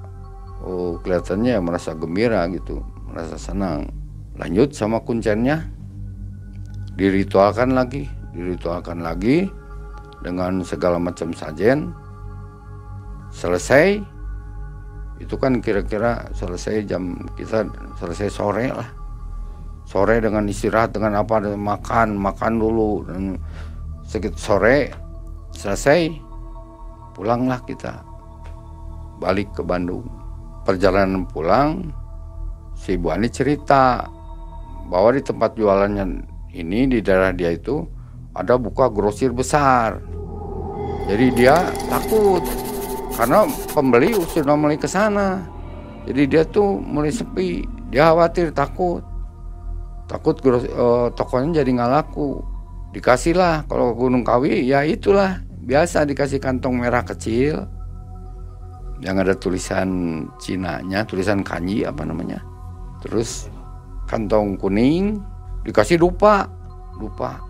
oh 0.66 0.98
kelihatannya 1.00 1.62
merasa 1.62 1.94
gembira 1.94 2.50
gitu 2.50 2.82
merasa 3.08 3.38
senang. 3.38 3.88
Lanjut 4.42 4.74
sama 4.74 5.06
kuncennya. 5.06 5.70
Diritualkan 6.98 7.78
lagi 7.78 8.10
diritualkan 8.34 9.06
lagi 9.06 9.48
dengan 10.26 10.66
segala 10.66 10.98
macam 10.98 11.32
sajen 11.32 11.94
selesai. 13.30 14.02
Itu 15.22 15.38
kan 15.38 15.62
kira-kira 15.62 16.34
selesai 16.34 16.90
jam 16.90 17.14
kita 17.38 17.70
selesai 18.02 18.34
sore 18.34 18.74
lah 18.74 19.01
sore 19.92 20.24
dengan 20.24 20.48
istirahat 20.48 20.96
dengan 20.96 21.20
apa 21.20 21.44
makan 21.44 22.16
makan 22.16 22.54
dulu. 22.56 23.04
Dan 23.12 23.36
sedikit 24.08 24.40
sore 24.40 24.96
selesai 25.52 26.16
pulanglah 27.12 27.60
kita. 27.68 28.00
Balik 29.20 29.52
ke 29.52 29.62
Bandung. 29.68 30.08
Perjalanan 30.64 31.28
pulang 31.28 31.92
si 32.80 32.96
Bu 32.96 33.12
Ani 33.12 33.28
cerita 33.28 34.08
bahwa 34.88 35.12
di 35.12 35.20
tempat 35.20 35.60
jualannya 35.60 36.24
ini 36.56 36.88
di 36.88 37.04
daerah 37.04 37.36
dia 37.36 37.52
itu 37.52 37.84
ada 38.32 38.56
buka 38.56 38.88
grosir 38.88 39.36
besar. 39.36 40.00
Jadi 41.12 41.28
dia 41.36 41.68
takut 41.92 42.46
karena 43.12 43.44
pembeli 43.76 44.16
sudah 44.32 44.56
mulai 44.56 44.80
ke 44.80 44.88
sana. 44.88 45.44
Jadi 46.08 46.24
dia 46.32 46.48
tuh 46.48 46.80
mulai 46.80 47.12
sepi. 47.12 47.68
Dia 47.92 48.16
khawatir 48.16 48.56
takut 48.56 49.11
takut 50.12 50.36
uh, 50.44 51.08
tokonya 51.16 51.64
jadi 51.64 51.72
nggak 51.72 51.92
laku 51.96 52.44
dikasihlah 52.92 53.64
kalau 53.72 53.96
Gunung 53.96 54.28
Kawi 54.28 54.68
ya 54.68 54.84
itulah 54.84 55.40
biasa 55.64 56.04
dikasih 56.04 56.44
kantong 56.44 56.76
merah 56.76 57.08
kecil 57.08 57.64
yang 59.02 59.18
ada 59.18 59.34
tulisan 59.34 59.90
Cina-nya, 60.38 61.02
tulisan 61.10 61.42
kanji 61.42 61.82
apa 61.88 62.06
namanya. 62.06 62.38
Terus 63.02 63.50
kantong 64.06 64.62
kuning 64.62 65.18
dikasih 65.66 65.98
dupa, 65.98 66.46
dupa. 67.02 67.42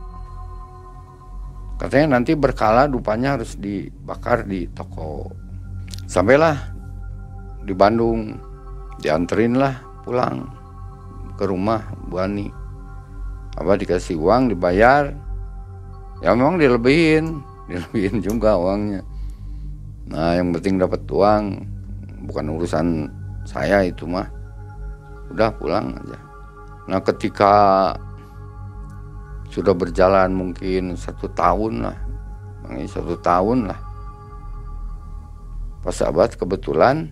Katanya 1.76 2.22
nanti 2.22 2.38
berkala 2.38 2.88
dupanya 2.88 3.36
harus 3.36 3.60
dibakar 3.60 4.48
di 4.48 4.70
toko. 4.72 5.34
Sampailah 6.08 6.56
di 7.66 7.74
Bandung, 7.76 8.38
dianterin 9.02 9.58
lah 9.58 9.76
pulang 10.06 10.61
ke 11.42 11.50
rumah 11.50 11.90
Bu 12.06 12.22
Ani. 12.22 12.54
Apa 13.58 13.74
dikasih 13.74 14.14
uang 14.22 14.54
dibayar, 14.54 15.10
ya 16.22 16.38
memang 16.38 16.62
dilebihin. 16.62 17.42
Dilebihin 17.72 18.20
juga 18.22 18.60
uangnya. 18.60 19.02
Nah 20.12 20.38
yang 20.38 20.54
penting 20.54 20.78
dapat 20.78 21.02
uang. 21.10 21.66
Bukan 22.30 22.46
urusan 22.54 23.10
saya 23.48 23.82
itu 23.88 24.06
mah. 24.06 24.30
Udah 25.34 25.50
pulang 25.56 25.98
aja. 25.98 26.20
Nah 26.92 27.00
ketika 27.00 27.54
sudah 29.48 29.72
berjalan 29.72 30.36
mungkin 30.36 31.00
satu 31.00 31.32
tahun 31.32 31.90
lah. 31.90 31.98
Satu 32.92 33.16
tahun 33.24 33.72
lah. 33.72 33.80
Pas 35.80 35.96
sahabat 35.96 36.36
kebetulan 36.36 37.08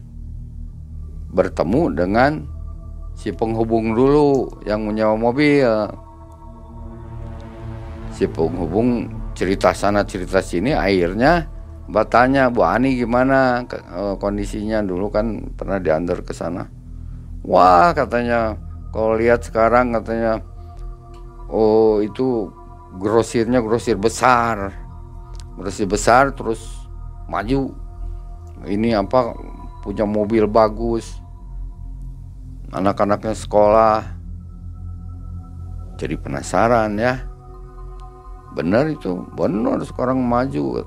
bertemu 1.31 1.95
dengan 1.95 2.58
si 3.19 3.35
penghubung 3.35 3.91
dulu 3.91 4.47
yang 4.63 4.87
menyewa 4.87 5.19
mobil. 5.19 5.67
Si 8.15 8.23
penghubung 8.31 9.11
cerita 9.35 9.75
sana 9.75 10.07
cerita 10.07 10.39
sini 10.39 10.71
akhirnya 10.71 11.47
Mbak 11.89 12.05
tanya 12.07 12.47
Bu 12.47 12.63
Ani 12.63 12.95
gimana? 12.95 13.65
Eh, 13.67 14.15
kondisinya 14.21 14.79
dulu 14.79 15.11
kan 15.11 15.51
pernah 15.51 15.83
diantar 15.83 16.23
ke 16.23 16.31
sana. 16.31 16.63
Wah 17.43 17.91
katanya 17.91 18.55
kalau 18.95 19.19
lihat 19.19 19.43
sekarang 19.43 19.91
katanya 19.97 20.39
oh 21.51 21.99
itu 21.99 22.47
grosirnya 22.95 23.59
grosir 23.59 23.99
besar. 23.99 24.71
Grosir 25.59 25.91
besar 25.91 26.31
terus 26.31 26.61
maju. 27.27 27.75
Ini 28.63 28.95
apa 28.95 29.35
punya 29.81 30.03
mobil 30.03 30.45
bagus 30.45 31.19
anak-anaknya 32.73 33.35
sekolah. 33.35 34.01
Jadi 35.99 36.15
penasaran 36.15 36.95
ya. 36.95 37.25
Benar 38.55 38.89
itu. 38.89 39.25
Benar 39.35 39.83
sekarang 39.85 40.21
maju. 40.23 40.85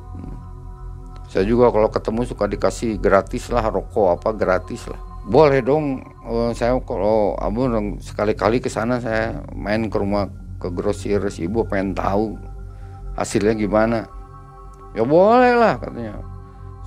Saya 1.33 1.49
juga 1.49 1.73
kalau 1.73 1.89
ketemu 1.89 2.21
suka 2.29 2.45
dikasih 2.45 3.01
gratis 3.01 3.49
lah 3.49 3.65
rokok 3.73 4.21
apa 4.21 4.37
gratis 4.37 4.85
lah. 4.89 5.01
Boleh 5.25 5.63
dong 5.63 6.03
eh, 6.29 6.51
saya 6.53 6.77
kalau 6.83 7.39
abu 7.39 7.65
sekali-kali 8.03 8.59
ke 8.59 8.69
sana 8.69 8.99
saya 8.99 9.41
main 9.55 9.87
ke 9.87 9.97
rumah 9.97 10.29
ke 10.59 10.69
grosir 10.69 11.23
si 11.31 11.47
ibu 11.47 11.65
pengen 11.65 11.95
tahu 11.97 12.37
hasilnya 13.17 13.55
gimana. 13.57 14.09
Ya 14.93 15.09
boleh 15.09 15.57
lah 15.57 15.81
katanya. 15.81 16.21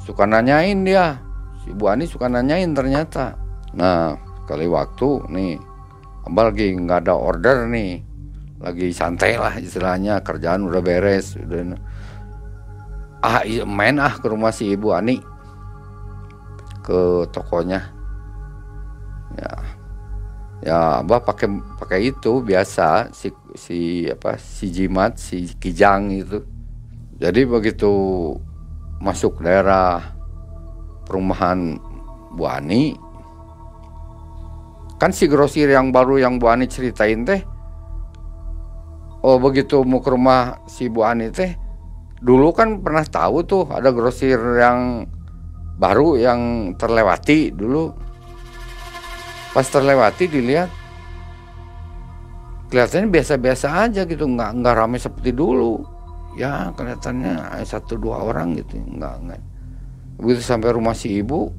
Suka 0.06 0.30
nanyain 0.30 0.86
dia. 0.86 1.18
Si 1.66 1.74
ibu 1.74 1.90
Ani 1.90 2.06
suka 2.06 2.30
nanyain 2.30 2.70
ternyata. 2.78 3.34
Nah 3.74 4.14
kali 4.46 4.70
waktu 4.70 5.26
nih 5.30 5.58
abang 6.26 6.50
lagi 6.50 6.74
nggak 6.74 7.06
ada 7.06 7.14
order 7.14 7.70
nih. 7.70 8.02
Lagi 8.56 8.90
santai 8.96 9.38
lah 9.38 9.54
istilahnya 9.60 10.26
kerjaan 10.26 10.66
udah 10.66 10.82
beres. 10.82 11.38
Udah 11.38 11.78
ah 13.22 13.42
iya, 13.46 13.66
main 13.68 14.02
ah 14.02 14.16
ke 14.18 14.26
rumah 14.26 14.50
si 14.50 14.74
ibu 14.74 14.96
Ani. 14.96 15.22
Ke 16.82 17.30
tokonya. 17.30 17.82
Ya. 19.38 19.54
Ya 20.66 20.78
abah 21.04 21.22
pakai 21.22 21.52
pakai 21.78 22.10
itu 22.10 22.42
biasa 22.42 23.14
si 23.14 23.30
si 23.54 24.10
apa 24.10 24.40
si 24.40 24.72
jimat 24.74 25.20
si 25.20 25.46
kijang 25.62 26.10
itu. 26.10 26.42
Jadi 27.22 27.46
begitu 27.46 27.94
masuk 28.98 29.46
daerah 29.46 30.02
perumahan 31.06 31.78
Bu 32.34 32.50
Ani 32.50 33.05
kan 35.02 35.12
si 35.12 35.28
grosir 35.28 35.68
yang 35.72 35.92
baru 35.92 36.20
yang 36.22 36.40
Bu 36.40 36.48
Ani 36.52 36.70
ceritain 36.70 37.28
teh 37.28 37.44
oh 39.26 39.38
begitu 39.42 39.84
mau 39.84 40.00
ke 40.00 40.10
rumah 40.14 40.64
si 40.70 40.88
Bu 40.88 41.04
Ani 41.04 41.32
teh 41.32 41.66
dulu 42.26 42.56
kan 42.56 42.80
pernah 42.80 43.04
tahu 43.04 43.44
tuh 43.44 43.70
ada 43.70 43.92
grosir 43.92 44.40
yang 44.58 45.06
baru 45.76 46.16
yang 46.16 46.72
terlewati 46.80 47.52
dulu. 47.52 47.92
Pas 49.52 49.68
terlewati 49.68 50.28
dilihat 50.28 50.68
kelihatannya 52.72 53.08
biasa-biasa 53.08 53.88
aja 53.88 54.04
gitu 54.04 54.26
nggak 54.28 54.52
nggak 54.60 54.76
ramai 54.76 55.00
seperti 55.00 55.32
dulu. 55.32 55.84
Ya 56.36 56.72
kelihatannya 56.76 57.64
satu 57.64 57.96
dua 57.96 58.20
orang 58.20 58.60
gitu 58.60 58.80
nggak 58.80 59.16
nggak. 59.28 59.42
Begitu 60.20 60.42
sampai 60.44 60.76
rumah 60.76 60.96
si 60.96 61.20
ibu 61.20 61.52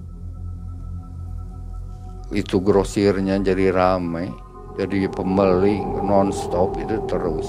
itu 2.35 2.59
grosirnya 2.59 3.39
jadi 3.39 3.71
ramai 3.71 4.27
jadi 4.77 5.09
pembeli 5.09 5.81
non-stop 6.05 6.77
itu 6.77 7.01
terus. 7.09 7.49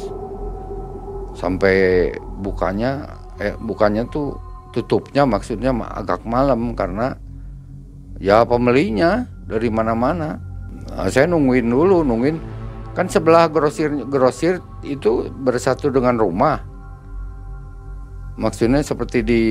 Sampai 1.36 2.10
bukanya 2.40 3.20
eh 3.38 3.54
bukannya 3.60 4.08
tuh 4.08 4.40
tutupnya 4.72 5.28
maksudnya 5.28 5.76
agak 5.92 6.24
malam 6.24 6.74
karena 6.74 7.20
ya 8.18 8.48
pembelinya 8.48 9.28
dari 9.46 9.68
mana-mana. 9.68 10.40
Nah, 10.88 11.08
saya 11.12 11.28
nungguin 11.28 11.68
dulu 11.68 12.02
nungguin. 12.08 12.40
Kan 12.96 13.12
sebelah 13.12 13.52
grosir 13.52 13.94
grosir 14.10 14.64
itu 14.82 15.30
bersatu 15.44 15.92
dengan 15.94 16.18
rumah. 16.18 16.64
Maksudnya 18.38 18.82
seperti 18.82 19.22
di 19.22 19.42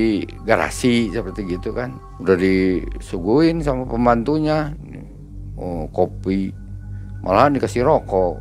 garasi 0.43 1.13
seperti 1.13 1.45
gitu 1.45 1.71
kan. 1.71 1.95
Udah 2.19 2.35
disuguhin 2.35 3.61
sama 3.63 3.87
pembantunya 3.87 4.75
oh, 5.57 5.89
kopi. 5.89 6.53
Malah 7.25 7.49
dikasih 7.49 7.83
rokok. 7.83 8.39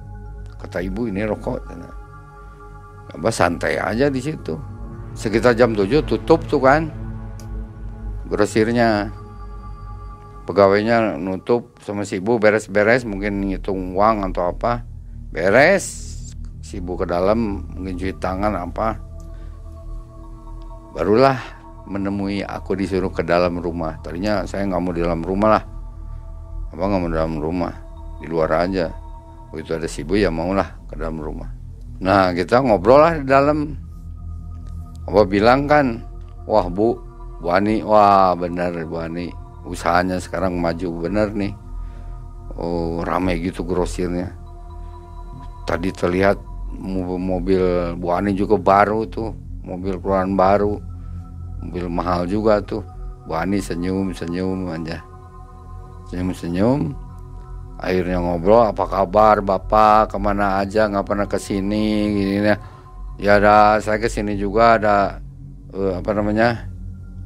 Kata 0.61 0.85
ibu 0.85 1.09
ini 1.09 1.25
rokok. 1.25 1.59
Abah 3.17 3.33
santai 3.33 3.81
aja 3.81 4.13
di 4.13 4.21
situ. 4.21 4.57
Sekitar 5.17 5.57
jam 5.57 5.73
7 5.73 6.05
tutup 6.05 6.45
tuh 6.45 6.61
kan. 6.61 6.93
Grosirnya. 8.29 9.11
Pegawainya 10.47 11.19
nutup 11.19 11.75
sama 11.83 12.07
si 12.07 12.23
ibu 12.23 12.39
beres-beres 12.39 13.03
mungkin 13.03 13.43
ngitung 13.43 13.97
uang 13.97 14.23
atau 14.31 14.53
apa. 14.53 14.87
Beres. 15.33 16.15
Si 16.63 16.79
ibu 16.79 16.95
ke 16.95 17.09
dalam 17.09 17.67
mungkin 17.75 17.97
cuci 17.99 18.15
tangan 18.21 18.55
apa. 18.55 19.01
Barulah 20.95 21.39
menemui 21.87 22.47
aku 22.47 22.79
disuruh 22.79 23.11
ke 23.11 23.27
dalam 23.27 23.59
rumah. 23.59 23.99
Tadinya 24.03 24.47
saya 24.47 24.67
nggak 24.69 24.83
mau 24.83 24.95
di 24.95 25.03
dalam 25.03 25.23
rumah 25.23 25.51
lah 25.59 25.76
apa 26.77 26.93
nggak 26.93 27.01
mau 27.01 27.09
dalam 27.09 27.35
rumah. 27.41 27.75
Di 28.21 28.29
luar 28.29 28.69
aja. 28.69 28.93
Begitu 29.49 29.81
ada 29.81 29.89
si 29.89 30.05
ibu 30.05 30.21
ya 30.21 30.29
maulah 30.29 30.77
ke 30.93 31.01
dalam 31.01 31.17
rumah. 31.17 31.49
Nah 32.05 32.37
kita 32.37 32.61
ngobrol 32.61 33.01
lah 33.01 33.17
di 33.17 33.25
dalam. 33.25 33.73
Apa 35.09 35.25
bilang 35.25 35.65
kan 35.65 36.05
wah 36.45 36.69
bu 36.69 37.01
Bu 37.41 37.49
Ani. 37.49 37.81
Wah 37.81 38.37
benar 38.37 38.77
Bu 38.85 39.01
Ani. 39.01 39.33
Usahanya 39.65 40.21
sekarang 40.21 40.61
maju 40.61 41.09
benar 41.09 41.33
nih. 41.33 41.57
Oh 42.61 43.01
ramai 43.01 43.41
gitu 43.41 43.65
grosirnya. 43.65 44.37
Tadi 45.65 45.89
terlihat 45.97 46.37
mobil 46.77 47.97
Bu 47.97 48.13
Ani 48.13 48.37
juga 48.37 48.61
baru 48.61 49.09
tuh. 49.09 49.33
Mobil 49.65 49.97
keluaran 49.97 50.37
baru. 50.37 50.77
Mobil 51.65 51.89
mahal 51.89 52.29
juga 52.29 52.61
tuh. 52.61 52.85
Bu 53.25 53.33
Ani 53.33 53.65
senyum 53.65 54.13
senyum 54.13 54.69
aja 54.69 55.16
senyum 56.09 56.31
senyum. 56.33 56.81
Akhirnya 57.77 58.25
ngobrol 58.25 58.73
apa 58.73 58.85
kabar 58.89 59.45
bapak? 59.45 60.15
Ke 60.15 60.17
mana 60.17 60.61
aja? 60.65 60.89
Nggak 60.89 61.07
pernah 61.07 61.27
ke 61.29 61.37
sini 61.37 62.11
gini 62.15 62.35
ya 62.41 62.57
ya 63.17 63.41
ada 63.41 63.81
saya 63.81 63.97
ke 63.97 64.13
sini 64.13 64.37
juga 64.37 64.77
ada 64.77 64.97
uh, 65.73 66.01
apa 66.01 66.13
namanya 66.13 66.69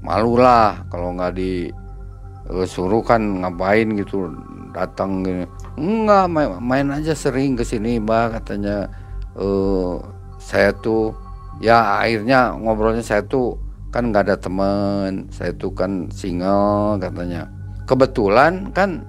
malu 0.06 0.38
lah 0.38 0.86
kalau 0.86 1.18
nggak 1.18 1.34
disuruh 1.34 3.02
kan 3.02 3.42
ngapain 3.42 3.90
gitu 3.98 4.30
datang 4.70 5.26
gini. 5.26 5.44
Enggak 5.78 6.26
main, 6.30 6.58
main 6.62 6.88
aja 6.94 7.14
sering 7.14 7.58
ke 7.58 7.66
sini 7.66 7.98
mbak 7.98 8.42
katanya 8.42 8.90
uh, 9.38 9.98
saya 10.38 10.74
tuh. 10.78 11.14
Ya 11.60 12.00
akhirnya 12.00 12.56
ngobrolnya 12.56 13.04
saya 13.04 13.20
tuh 13.20 13.60
kan 13.92 14.08
nggak 14.08 14.32
ada 14.32 14.36
teman 14.38 15.26
saya 15.34 15.50
tuh 15.52 15.74
kan 15.74 16.08
single 16.14 16.96
katanya 17.02 17.50
kebetulan 17.90 18.70
kan 18.70 19.02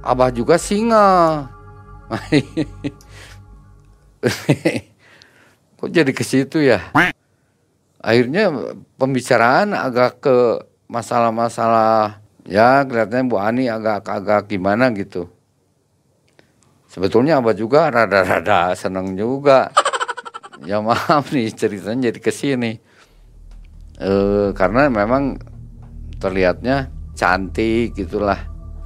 abah 0.00 0.32
juga 0.32 0.56
single. 0.56 1.44
Kok 5.76 5.90
jadi 5.92 6.08
ke 6.16 6.24
situ 6.24 6.64
ya? 6.64 6.80
Akhirnya 8.00 8.48
pembicaraan 8.96 9.76
agak 9.76 10.24
ke 10.24 10.64
masalah-masalah 10.88 12.24
ya 12.48 12.84
kelihatannya 12.88 13.28
Bu 13.28 13.36
Ani 13.36 13.68
agak-agak 13.68 14.48
gimana 14.48 14.88
gitu. 14.96 15.28
Sebetulnya 16.88 17.44
abah 17.44 17.52
juga 17.52 17.92
rada-rada 17.92 18.72
seneng 18.72 19.12
juga. 19.20 19.68
Ya 20.64 20.80
maaf 20.80 21.28
nih 21.28 21.52
ceritanya 21.52 22.08
jadi 22.08 22.20
ke 22.24 22.32
sini. 22.32 22.80
E, 24.00 24.12
karena 24.56 24.88
memang 24.88 25.36
terlihatnya 26.22 26.88
cantik 27.14 27.94
gitulah. 27.94 28.38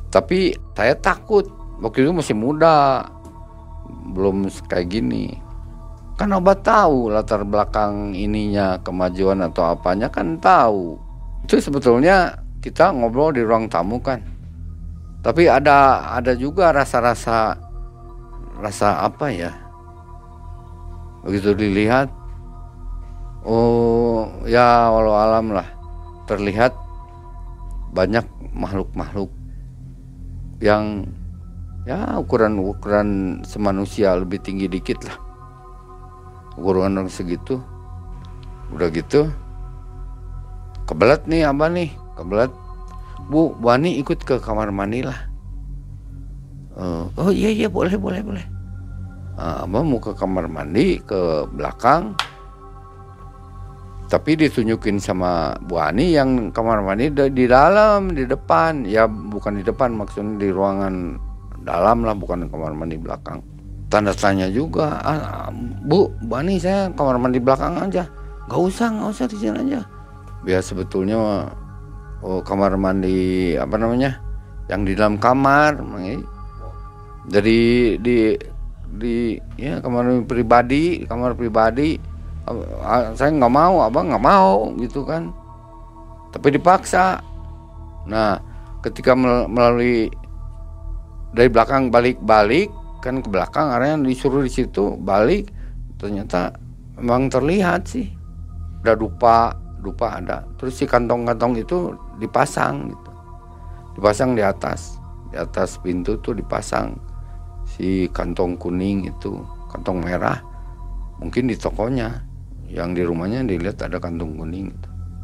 Tapi 0.09 0.57
saya 0.73 0.95
takut 0.97 1.45
waktu 1.83 2.07
itu 2.07 2.13
masih 2.15 2.37
muda 2.37 3.05
belum 4.15 4.49
kayak 4.69 4.89
gini. 4.89 5.37
Kan 6.17 6.35
obat 6.35 6.67
tahu 6.67 7.13
latar 7.13 7.45
belakang 7.47 8.17
ininya 8.17 8.81
kemajuan 8.83 9.45
atau 9.45 9.75
apanya 9.75 10.11
kan 10.11 10.41
tahu. 10.41 10.99
Itu 11.47 11.61
sebetulnya 11.63 12.41
kita 12.59 12.91
ngobrol 12.91 13.37
di 13.37 13.43
ruang 13.45 13.71
tamu 13.71 14.03
kan. 14.03 14.19
Tapi 15.23 15.47
ada 15.51 16.09
ada 16.15 16.35
juga 16.35 16.71
rasa-rasa 16.71 17.59
rasa 18.59 19.07
apa 19.07 19.31
ya? 19.31 19.53
Begitu 21.23 21.55
dilihat 21.55 22.11
oh 23.47 24.27
ya 24.49 24.91
walau 24.91 25.15
alam 25.15 25.55
lah 25.55 25.67
terlihat 26.27 26.88
banyak 27.93 28.25
makhluk-makhluk 28.53 29.31
yang 30.59 31.07
ya 31.87 32.19
ukuran-ukuran 32.19 33.41
semanusia 33.47 34.17
lebih 34.19 34.43
tinggi 34.43 34.69
dikit 34.69 35.05
lah. 35.07 35.19
Ukuran 36.59 36.99
orang 36.99 37.09
segitu. 37.09 37.63
Udah 38.69 38.93
gitu 38.93 39.33
kebelet 40.89 41.25
nih 41.29 41.45
apa 41.45 41.69
nih? 41.69 41.93
Kebelet. 42.17 42.53
Bu 43.29 43.53
Wani 43.61 44.01
ikut 44.01 44.25
ke 44.25 44.41
kamar 44.41 44.73
mandi 44.73 45.05
lah. 45.05 45.29
Uh, 46.79 47.11
oh 47.21 47.29
iya 47.29 47.53
iya 47.53 47.69
boleh 47.69 47.93
boleh 48.01 48.25
boleh. 48.25 48.47
Uh, 49.39 49.69
abah 49.69 49.83
mau 49.85 50.01
ke 50.01 50.17
kamar 50.17 50.49
mandi 50.49 50.99
ke 51.05 51.47
belakang 51.53 52.17
tapi 54.09 54.41
ditunjukin 54.41 54.97
sama 54.97 55.53
Bu 55.69 55.77
Ani 55.77 56.17
yang 56.17 56.49
kamar 56.49 56.81
mandi 56.81 57.13
di 57.13 57.45
dalam 57.45 58.17
di 58.17 58.25
depan. 58.25 58.89
Ya 58.89 59.05
bukan 59.05 59.61
di 59.61 59.63
depan 59.63 59.93
maksudnya 59.93 60.41
di 60.41 60.49
ruangan 60.49 61.21
dalam 61.63 62.09
lah 62.09 62.17
bukan 62.17 62.49
kamar 62.49 62.73
mandi 62.73 62.97
belakang. 62.97 63.45
Tanda 63.93 64.17
tanya 64.17 64.49
juga 64.49 65.01
ah, 65.05 65.53
Bu 65.85 66.09
Bu 66.25 66.33
Ani 66.41 66.57
saya 66.57 66.89
kamar 66.97 67.21
mandi 67.21 67.37
belakang 67.37 67.77
aja. 67.85 68.09
Nggak 68.49 68.61
usah 68.65 68.89
nggak 68.97 69.09
usah 69.13 69.27
di 69.29 69.37
sini 69.37 69.57
aja. 69.61 69.81
Biar 70.41 70.65
sebetulnya 70.65 71.45
oh, 72.25 72.41
kamar 72.41 72.81
mandi 72.81 73.55
apa 73.61 73.77
namanya 73.77 74.17
yang 74.73 74.89
di 74.89 74.97
dalam 74.97 75.21
kamar 75.21 75.81
jadi 77.29 77.61
di 78.01 78.17
di 78.89 79.37
ya 79.61 79.85
kamar 79.85 80.25
pribadi 80.25 81.05
kamar 81.05 81.37
pribadi 81.37 82.01
saya 83.15 83.31
nggak 83.33 83.55
mau 83.55 83.85
abang 83.85 84.09
nggak 84.13 84.25
mau 84.25 84.73
gitu 84.81 85.05
kan. 85.05 85.33
Tapi 86.35 86.55
dipaksa. 86.57 87.21
Nah 88.09 88.41
ketika 88.85 89.17
melalui 89.49 90.09
dari 91.33 91.49
belakang 91.53 91.93
balik-balik 91.93 92.73
kan 93.05 93.23
ke 93.23 93.29
belakang 93.31 93.71
area 93.75 93.95
disuruh 94.01 94.43
di 94.43 94.51
situ 94.51 94.99
balik 94.99 95.53
ternyata 96.01 96.55
memang 96.99 97.31
terlihat 97.31 97.89
sih. 97.89 98.09
Ada 98.85 98.95
dupa 98.97 99.53
dupa 99.81 100.19
ada. 100.19 100.47
Terus 100.59 100.79
si 100.79 100.85
kantong-kantong 100.89 101.61
itu 101.61 101.95
dipasang 102.19 102.91
gitu. 102.91 103.11
Dipasang 103.99 104.35
di 104.35 104.43
atas. 104.43 104.99
Di 105.29 105.37
atas 105.37 105.77
pintu 105.83 106.17
tuh 106.25 106.33
dipasang 106.33 106.97
si 107.69 108.09
kantong 108.17 108.57
kuning 108.57 109.13
itu 109.13 109.45
kantong 109.69 110.01
merah 110.01 110.41
mungkin 111.21 111.51
di 111.53 111.57
tokonya 111.59 112.25
yang 112.69 112.93
di 112.93 113.03
rumahnya 113.03 113.45
dilihat 113.49 113.81
ada 113.89 113.97
kantung 113.97 114.37
kuning 114.37 114.71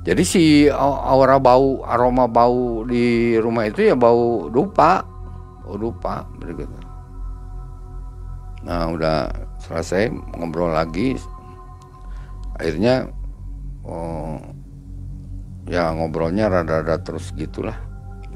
jadi 0.04 0.20
si 0.20 0.68
aura 0.68 1.40
bau 1.40 1.80
aroma 1.88 2.28
bau 2.28 2.84
di 2.84 3.34
rumah 3.40 3.64
itu 3.64 3.88
ya 3.88 3.96
bau 3.96 4.52
dupa. 4.52 5.00
Bau 5.64 5.80
dupa 5.80 6.28
begitu. 6.36 6.68
Nah 8.68 8.92
udah 8.92 9.32
selesai 9.64 10.12
ngobrol 10.36 10.76
lagi. 10.76 11.16
Akhirnya 12.60 13.08
oh, 13.88 14.36
ya 15.64 15.88
ngobrolnya 15.96 16.52
rada-rada 16.52 17.00
terus 17.00 17.32
gitulah. 17.32 17.80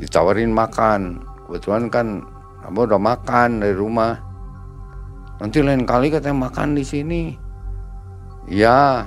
Ditawarin 0.01 0.49
makan. 0.49 1.21
Kebetulan 1.45 1.93
kan 1.93 2.25
abah 2.65 2.89
udah 2.89 3.01
makan 3.01 3.61
dari 3.61 3.77
rumah. 3.77 4.17
Nanti 5.37 5.61
lain 5.61 5.85
kali 5.85 6.09
katanya 6.09 6.49
makan 6.49 6.81
di 6.81 6.83
sini 6.83 7.48
ya 8.49 9.05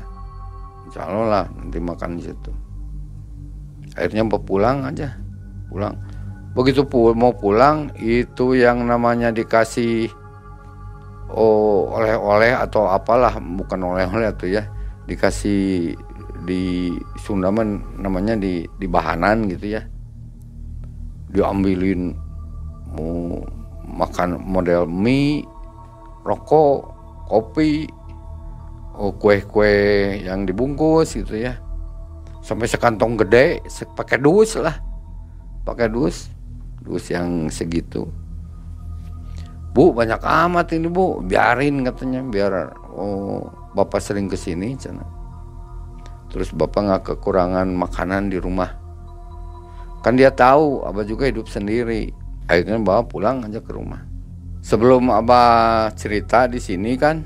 insya 0.88 1.10
Allah 1.10 1.26
lah 1.26 1.46
nanti 1.58 1.78
makan 1.82 2.18
di 2.18 2.24
situ. 2.30 2.52
Akhirnya 3.98 4.24
mau 4.24 4.40
pulang 4.40 4.88
aja 4.88 5.18
pulang. 5.68 5.96
Begitu 6.52 6.84
pu 6.84 7.16
mau 7.16 7.32
pulang 7.32 7.92
itu 8.00 8.60
yang 8.60 8.84
namanya 8.84 9.32
dikasih 9.32 10.12
oh 11.32 11.88
oleh-oleh 11.96 12.52
atau 12.52 12.92
apalah 12.92 13.40
bukan 13.40 13.80
oleh-oleh 13.80 14.28
atau 14.28 14.52
ya 14.52 14.68
dikasih 15.08 15.96
di 16.44 16.92
Sundaman 17.24 18.00
namanya 18.04 18.36
di 18.36 18.68
di 18.68 18.88
bahanan 18.88 19.48
gitu 19.48 19.80
ya. 19.80 19.82
Diambilin 21.32 22.12
mau 22.92 23.40
makan 23.88 24.44
model 24.44 24.84
mie 24.88 25.48
rokok 26.28 26.92
kopi 27.32 27.88
oh, 28.96 29.14
kue-kue 29.16 29.74
yang 30.24 30.44
dibungkus 30.48 31.16
gitu 31.16 31.38
ya. 31.38 31.60
Sampai 32.42 32.66
sekantong 32.66 33.22
gede 33.22 33.62
pakai 33.94 34.18
dus 34.18 34.58
lah. 34.58 34.82
Pakai 35.62 35.88
dus. 35.88 36.26
Dus 36.82 37.06
yang 37.14 37.48
segitu. 37.54 38.10
Bu 39.72 39.94
banyak 39.94 40.20
amat 40.20 40.74
ini 40.74 40.90
bu. 40.90 41.22
Biarin 41.22 41.86
katanya 41.86 42.26
biar 42.26 42.74
oh 42.92 43.46
bapak 43.78 44.02
sering 44.02 44.28
ke 44.28 44.36
sini 44.36 44.74
cina. 44.76 45.06
Terus 46.34 46.50
bapak 46.52 46.82
nggak 46.82 47.04
kekurangan 47.14 47.70
makanan 47.70 48.34
di 48.34 48.42
rumah. 48.42 48.74
Kan 50.02 50.18
dia 50.18 50.34
tahu 50.34 50.82
abah 50.82 51.06
juga 51.06 51.30
hidup 51.30 51.46
sendiri. 51.46 52.10
Akhirnya 52.50 52.82
bawa 52.82 53.06
pulang 53.06 53.46
aja 53.46 53.62
ke 53.62 53.70
rumah. 53.70 54.02
Sebelum 54.66 55.14
abah 55.14 55.94
cerita 55.94 56.50
di 56.50 56.58
sini 56.58 56.98
kan 56.98 57.22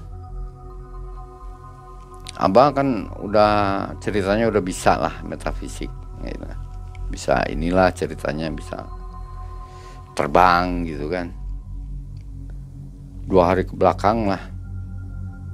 Abah 2.35 2.75
kan 2.75 3.07
udah 3.23 3.51
ceritanya 4.03 4.51
udah 4.51 4.59
bisa 4.59 4.99
lah 4.99 5.23
metafisik 5.23 5.87
gitu. 6.19 6.47
bisa 7.07 7.39
inilah 7.47 7.93
ceritanya 7.95 8.51
bisa 8.51 8.83
terbang 10.17 10.83
gitu 10.83 11.07
kan. 11.07 11.31
Dua 13.23 13.53
hari 13.55 13.63
ke 13.63 13.71
belakang 13.73 14.27
lah. 14.27 14.41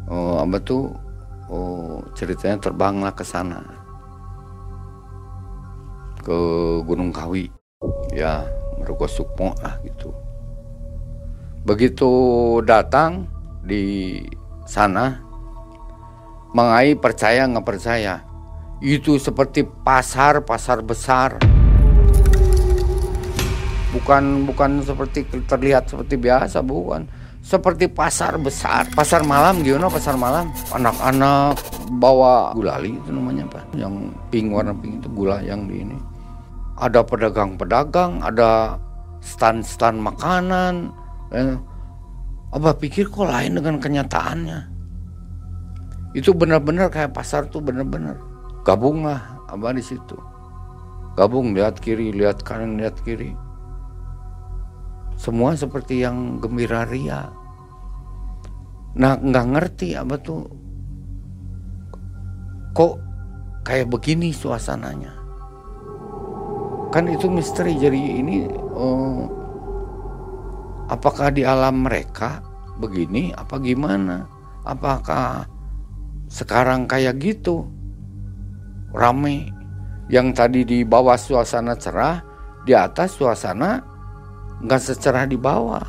Oh, 0.09 0.41
Abah 0.41 0.61
tuh? 0.65 0.89
Oh, 1.51 2.01
ceritanya 2.17 2.57
terbang 2.57 2.97
lah 3.03 3.13
ke 3.13 3.21
sana. 3.21 3.61
Ke 6.25 6.37
Gunung 6.81 7.13
Kawi. 7.13 7.51
Ya 8.09 8.41
Meruko 8.81 9.05
Sukmo 9.05 9.53
lah 9.61 9.77
gitu. 9.85 10.09
Begitu 11.61 12.09
datang 12.65 13.29
di 13.61 14.17
sana 14.65 15.30
mengai 16.51 16.95
percaya 16.99 17.47
nggak 17.47 17.65
percaya. 17.67 18.23
Itu 18.81 19.15
seperti 19.21 19.63
pasar 19.63 20.43
pasar 20.43 20.83
besar. 20.83 21.39
Bukan 23.91 24.47
bukan 24.47 24.83
seperti 24.83 25.27
terlihat 25.47 25.91
seperti 25.91 26.15
biasa 26.15 26.63
bukan. 26.63 27.07
Seperti 27.41 27.89
pasar 27.89 28.37
besar. 28.37 28.85
Pasar 28.93 29.25
malam 29.25 29.65
gimana 29.65 29.89
pasar 29.89 30.13
malam? 30.13 30.53
Anak-anak 30.71 31.57
bawa 31.97 32.53
gulali 32.53 32.95
itu 32.95 33.09
namanya 33.09 33.49
apa 33.49 33.65
yang 33.75 34.13
pink 34.29 34.53
warna 34.53 34.71
pink 34.77 35.01
itu 35.01 35.09
gula 35.11 35.41
yang 35.41 35.65
di 35.65 35.81
ini. 35.81 35.97
Ada 36.77 37.05
pedagang-pedagang 37.05 38.21
ada 38.21 38.77
stand-stand 39.21 40.01
makanan. 40.01 40.93
Eh, 41.33 41.57
Abah 42.51 42.75
pikir 42.75 43.07
kok 43.07 43.31
lain 43.31 43.55
dengan 43.55 43.79
kenyataannya 43.79 44.70
itu 46.11 46.35
benar-benar 46.35 46.91
kayak 46.91 47.15
pasar 47.15 47.47
tuh 47.47 47.63
benar-benar 47.63 48.19
gabunglah 48.67 49.39
Abah 49.51 49.75
di 49.75 49.83
situ 49.83 50.15
gabung 51.19 51.51
lihat 51.51 51.79
kiri 51.83 52.15
lihat 52.15 52.43
kanan 52.43 52.79
lihat 52.79 52.95
kiri 53.03 53.35
semua 55.21 55.53
seperti 55.53 56.01
yang 56.01 56.41
gembira 56.41 56.81
ria. 56.89 57.29
Nah 58.97 59.21
nggak 59.21 59.47
ngerti 59.53 59.93
apa 59.93 60.17
tuh 60.17 60.49
kok 62.73 62.97
kayak 63.61 63.93
begini 63.93 64.33
suasananya. 64.33 65.13
Kan 66.89 67.05
itu 67.05 67.29
misteri 67.29 67.77
jadi 67.77 68.01
ini 68.17 68.49
oh, 68.73 69.29
apakah 70.89 71.29
di 71.29 71.45
alam 71.45 71.85
mereka 71.85 72.41
begini 72.81 73.29
apa 73.37 73.61
gimana? 73.61 74.25
Apakah 74.65 75.45
sekarang 76.31 76.87
kayak 76.87 77.19
gitu. 77.19 77.67
Rame. 78.95 79.51
Yang 80.07 80.27
tadi 80.35 80.61
di 80.63 80.79
bawah 80.87 81.19
suasana 81.19 81.75
cerah 81.75 82.23
di 82.63 82.71
atas 82.75 83.15
suasana 83.19 83.83
nggak 84.63 84.81
secerah 84.81 85.27
di 85.27 85.35
bawah. 85.35 85.83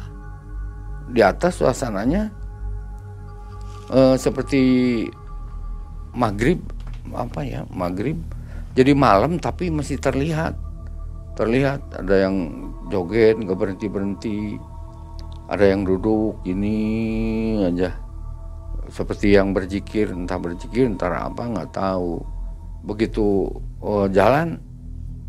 Di 1.14 1.22
atas 1.22 1.62
suasananya 1.62 2.30
uh, 3.90 4.18
seperti 4.18 5.06
maghrib 6.10 6.58
apa 7.14 7.46
ya 7.46 7.62
maghrib. 7.70 8.18
Jadi 8.74 8.92
malam 8.98 9.38
tapi 9.38 9.70
masih 9.70 10.02
terlihat. 10.02 10.58
Terlihat 11.38 12.02
ada 12.02 12.28
yang 12.28 12.36
joget 12.90 13.38
nggak 13.40 13.56
berhenti 13.56 13.86
berhenti 13.88 14.38
ada 15.48 15.68
yang 15.68 15.84
duduk 15.84 16.40
ini 16.48 16.76
aja 17.64 18.01
seperti 18.92 19.32
yang 19.32 19.56
berzikir 19.56 20.12
entah 20.12 20.36
berzikir 20.36 20.84
entah 20.84 21.32
apa 21.32 21.48
nggak 21.48 21.72
tahu. 21.72 22.20
Begitu 22.84 23.48
oh, 23.80 24.04
jalan 24.12 24.60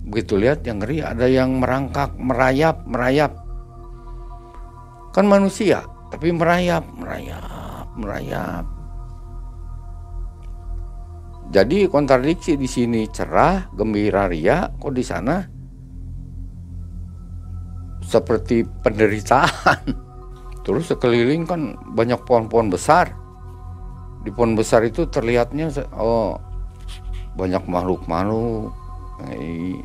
begitu 0.03 0.35
lihat 0.35 0.67
yang 0.67 0.83
ngeri 0.83 0.99
ada 0.99 1.31
yang 1.31 1.63
merangkak 1.63 2.11
merayap 2.19 2.83
merayap. 2.83 3.31
Kan 5.15 5.31
manusia 5.31 5.87
tapi 6.11 6.35
merayap 6.35 6.83
merayap 6.99 7.87
merayap. 7.95 8.67
Jadi 11.53 11.87
kontradiksi 11.87 12.59
di 12.59 12.67
sini 12.67 13.07
cerah 13.07 13.71
gembira 13.71 14.27
ria 14.27 14.67
kok 14.75 14.91
di 14.91 15.05
sana? 15.05 15.39
Seperti 18.03 18.67
penderitaan. 18.83 19.83
Terus 20.65 20.89
sekeliling 20.91 21.43
kan 21.47 21.77
banyak 21.93 22.23
pohon-pohon 22.25 22.73
besar 22.73 23.22
di 24.23 24.31
pohon 24.31 24.55
besar 24.55 24.87
itu 24.87 25.03
terlihatnya 25.07 25.69
oh 25.99 26.39
banyak 27.35 27.63
makhluk-makhluk 27.67 28.71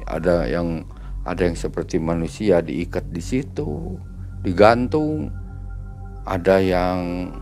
ada 0.08 0.48
yang 0.48 0.82
ada 1.28 1.44
yang 1.44 1.56
seperti 1.58 2.00
manusia 2.00 2.64
diikat 2.64 3.12
di 3.12 3.20
situ, 3.20 4.00
digantung. 4.40 5.28
Ada 6.28 6.60
yang 6.60 7.32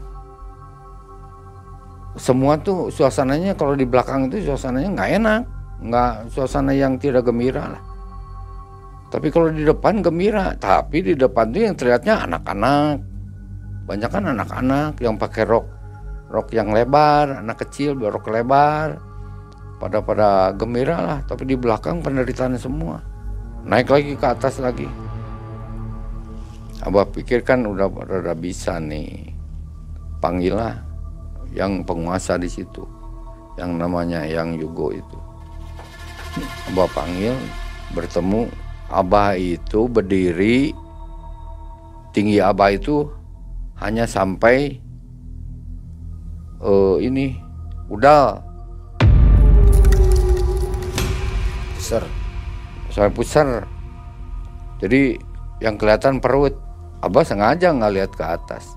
semua 2.14 2.54
tuh 2.62 2.90
suasananya 2.90 3.58
kalau 3.58 3.74
di 3.74 3.82
belakang 3.82 4.30
itu 4.30 4.46
suasananya 4.46 4.94
nggak 4.94 5.10
enak, 5.22 5.42
nggak 5.82 6.12
suasana 6.30 6.70
yang 6.74 6.94
tidak 6.98 7.26
gembira 7.26 7.66
lah. 7.66 7.82
Tapi 9.10 9.30
kalau 9.30 9.50
di 9.50 9.62
depan 9.62 10.02
gembira, 10.02 10.54
tapi 10.58 11.02
di 11.02 11.14
depan 11.14 11.50
tuh 11.50 11.62
yang 11.66 11.74
terlihatnya 11.78 12.26
anak-anak, 12.26 13.02
banyak 13.86 14.10
kan 14.10 14.24
anak-anak 14.34 14.98
yang 15.02 15.14
pakai 15.18 15.46
rok 15.46 15.66
rok 16.36 16.52
yang 16.52 16.76
lebar, 16.76 17.40
anak 17.40 17.64
kecil 17.64 17.96
berok 17.96 18.28
lebar, 18.28 19.00
pada 19.76 20.00
pada 20.00 20.28
gembira 20.56 21.00
lah 21.00 21.18
tapi 21.24 21.48
di 21.48 21.56
belakang 21.56 22.00
penderitaan 22.00 22.56
semua. 22.60 23.00
Naik 23.64 23.88
lagi 23.88 24.12
ke 24.14 24.26
atas 24.26 24.60
lagi. 24.60 24.88
Abah 26.84 27.08
pikir 27.08 27.42
kan 27.42 27.66
udah 27.66 27.88
rada 27.90 28.36
bisa 28.36 28.78
nih. 28.78 29.32
Panggillah 30.22 30.80
yang 31.50 31.82
penguasa 31.82 32.38
di 32.38 32.46
situ. 32.46 32.86
Yang 33.56 33.70
namanya 33.74 34.22
yang 34.22 34.54
Yugo 34.54 34.94
itu. 34.94 35.18
Abah 36.72 36.86
panggil 36.94 37.34
bertemu. 37.96 38.46
Abah 38.86 39.34
itu 39.34 39.90
berdiri. 39.90 40.70
Tinggi 42.14 42.38
abah 42.38 42.70
itu 42.70 43.10
hanya 43.82 44.06
sampai 44.06 44.78
uh, 46.66 46.98
ini. 46.98 47.38
Udah. 47.86 48.42
Pusar 51.78 52.02
sampai 52.90 53.12
pusar 53.12 53.46
jadi 54.80 55.20
yang 55.60 55.76
kelihatan 55.76 56.20
perut. 56.20 56.56
Abah 57.04 57.22
sengaja 57.22 57.76
nggak 57.76 57.92
lihat 57.92 58.12
ke 58.16 58.24
atas. 58.24 58.72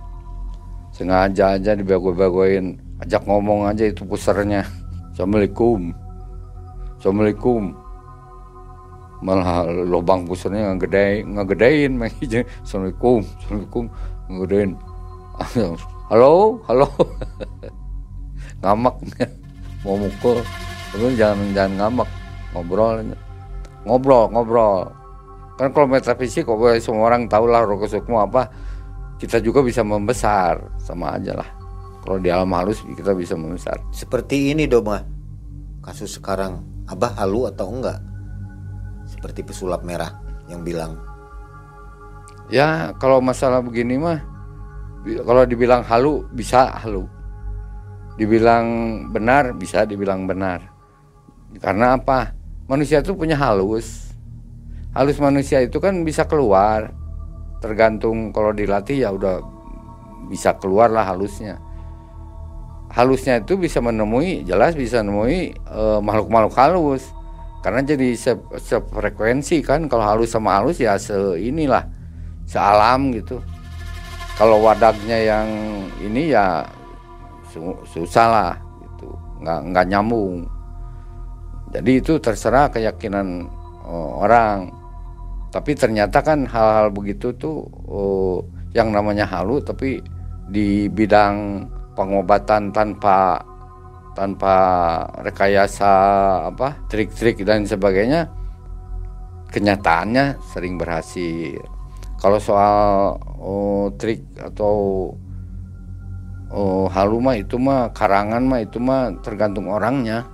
Sengaja 0.92 1.56
aja 1.56 1.72
dibago-bagoin 1.72 2.76
ajak 3.00 3.24
ngomong 3.24 3.72
aja 3.72 3.88
itu 3.88 4.04
pusarnya 4.04 4.68
assalamualaikum. 5.16 5.96
Assalamualaikum. 7.00 7.74
Malah 9.24 9.68
lubang 9.68 10.28
pusarnya 10.28 10.76
ngegede 10.76 11.24
ngegedein 11.28 12.00
assalamualaikum 12.64 13.24
assalamualaikum 13.24 13.86
ngegedein. 14.28 14.72
Halo 16.10 16.58
halo 16.66 16.90
ngamak 18.64 18.96
mau 19.84 19.96
mukul. 19.96 20.44
Tapi 20.90 21.16
jangan 21.16 21.54
jangan 21.56 21.74
ngamak 21.78 22.10
ngobrol. 22.56 23.04
Ngobrol 23.86 24.24
ngobrol. 24.34 24.92
Kan 25.60 25.76
kalau 25.76 25.88
metafisik 25.92 26.48
kok 26.48 26.60
semua 26.80 27.12
orang 27.12 27.28
tahu 27.28 27.48
lah 27.52 27.64
sukmo 27.88 28.24
apa. 28.24 28.48
Kita 29.20 29.44
juga 29.44 29.60
bisa 29.60 29.84
membesar. 29.84 30.60
Sama 30.80 31.20
aja 31.20 31.36
lah. 31.36 31.50
Kalau 32.00 32.18
di 32.18 32.32
alam 32.32 32.52
halus 32.56 32.80
kita 32.96 33.12
bisa 33.12 33.36
membesar. 33.36 33.76
Seperti 33.92 34.56
ini 34.56 34.66
doma. 34.66 35.04
Kasus 35.84 36.20
sekarang 36.20 36.64
abah 36.88 37.20
halu 37.20 37.48
atau 37.52 37.68
enggak? 37.72 38.00
Seperti 39.08 39.44
pesulap 39.44 39.84
merah 39.84 40.16
yang 40.48 40.64
bilang. 40.64 40.96
Ya 42.50 42.96
kalau 42.98 43.22
masalah 43.22 43.62
begini 43.62 44.00
mah 44.00 44.20
kalau 45.06 45.46
dibilang 45.46 45.86
halu 45.86 46.26
bisa 46.34 46.76
halu 46.82 47.08
dibilang 48.20 48.66
benar 49.16 49.56
bisa 49.56 49.88
dibilang 49.88 50.28
benar. 50.28 50.68
Karena 51.64 51.96
apa? 51.96 52.36
Manusia 52.68 53.00
itu 53.00 53.16
punya 53.16 53.40
halus. 53.40 54.12
Halus 54.92 55.16
manusia 55.24 55.64
itu 55.64 55.80
kan 55.80 56.04
bisa 56.04 56.28
keluar. 56.28 56.92
Tergantung 57.64 58.36
kalau 58.36 58.52
dilatih 58.52 59.08
ya 59.08 59.10
udah 59.16 59.40
bisa 60.28 60.60
keluar 60.60 60.92
lah 60.92 61.08
halusnya. 61.08 61.58
Halusnya 62.92 63.40
itu 63.40 63.56
bisa 63.56 63.80
menemui 63.80 64.44
jelas 64.44 64.76
bisa 64.76 65.00
menemui 65.00 65.56
uh, 65.72 66.04
makhluk-makhluk 66.04 66.56
halus. 66.60 67.04
Karena 67.64 67.84
jadi 67.84 68.16
se 68.16 68.36
sefrekuensi 68.56 69.64
kan 69.64 69.88
kalau 69.88 70.04
halus 70.04 70.32
sama 70.32 70.60
halus 70.60 70.80
ya 70.80 71.00
se 71.00 71.16
inilah 71.40 71.88
sealam 72.44 73.16
gitu. 73.16 73.40
Kalau 74.40 74.64
wadahnya 74.64 75.20
yang 75.20 75.48
ini 76.00 76.32
ya 76.32 76.64
susah 77.88 78.28
lah 78.28 78.54
gitu 78.84 79.10
nggak 79.44 79.60
nggak 79.72 79.86
nyambung 79.90 80.50
jadi 81.70 82.02
itu 82.02 82.18
terserah 82.18 82.74
keyakinan 82.74 83.46
uh, 83.86 84.12
orang. 84.26 84.74
Tapi 85.50 85.74
ternyata 85.74 86.22
kan 86.22 86.46
hal-hal 86.46 86.94
begitu 86.94 87.34
tuh 87.34 87.66
uh, 87.90 88.38
yang 88.74 88.94
namanya 88.94 89.26
halu 89.26 89.62
tapi 89.62 90.02
di 90.50 90.90
bidang 90.90 91.66
pengobatan 91.98 92.70
tanpa 92.70 93.42
tanpa 94.14 94.56
rekayasa 95.26 95.94
apa 96.54 96.78
trik-trik 96.90 97.42
dan 97.46 97.66
sebagainya 97.66 98.30
kenyataannya 99.50 100.38
sering 100.54 100.78
berhasil. 100.78 101.58
Kalau 102.20 102.38
soal 102.42 102.78
oh, 103.42 103.90
trik 103.98 104.22
atau 104.38 105.10
oh, 106.54 106.90
halu 106.90 107.18
mah 107.22 107.38
itu 107.38 107.56
mah 107.58 107.94
karangan 107.94 108.44
mah 108.46 108.60
itu 108.62 108.78
mah 108.82 109.14
tergantung 109.22 109.70
orangnya. 109.70 110.26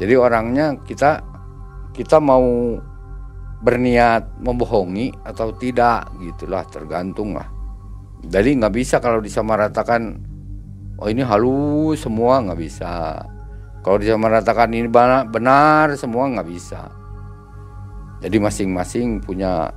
Jadi 0.00 0.14
orangnya 0.16 0.78
kita 0.86 1.20
kita 1.92 2.22
mau 2.22 2.78
berniat 3.60 4.40
membohongi 4.40 5.12
atau 5.20 5.52
tidak 5.52 6.08
gitulah 6.16 6.64
tergantung 6.64 7.36
lah 7.36 7.44
Jadi 8.24 8.56
nggak 8.56 8.72
bisa 8.72 9.00
kalau 9.00 9.20
disamaratakan, 9.20 10.16
oh 11.00 11.08
ini 11.08 11.24
halus 11.24 12.04
semua 12.04 12.40
nggak 12.44 12.60
bisa. 12.60 13.20
Kalau 13.80 13.96
disamaratakan 13.96 14.76
ini 14.76 14.88
benar 14.92 15.96
semua 15.96 16.28
nggak 16.28 16.48
bisa. 16.48 16.84
Jadi 18.20 18.36
masing-masing 18.36 19.24
punya 19.24 19.72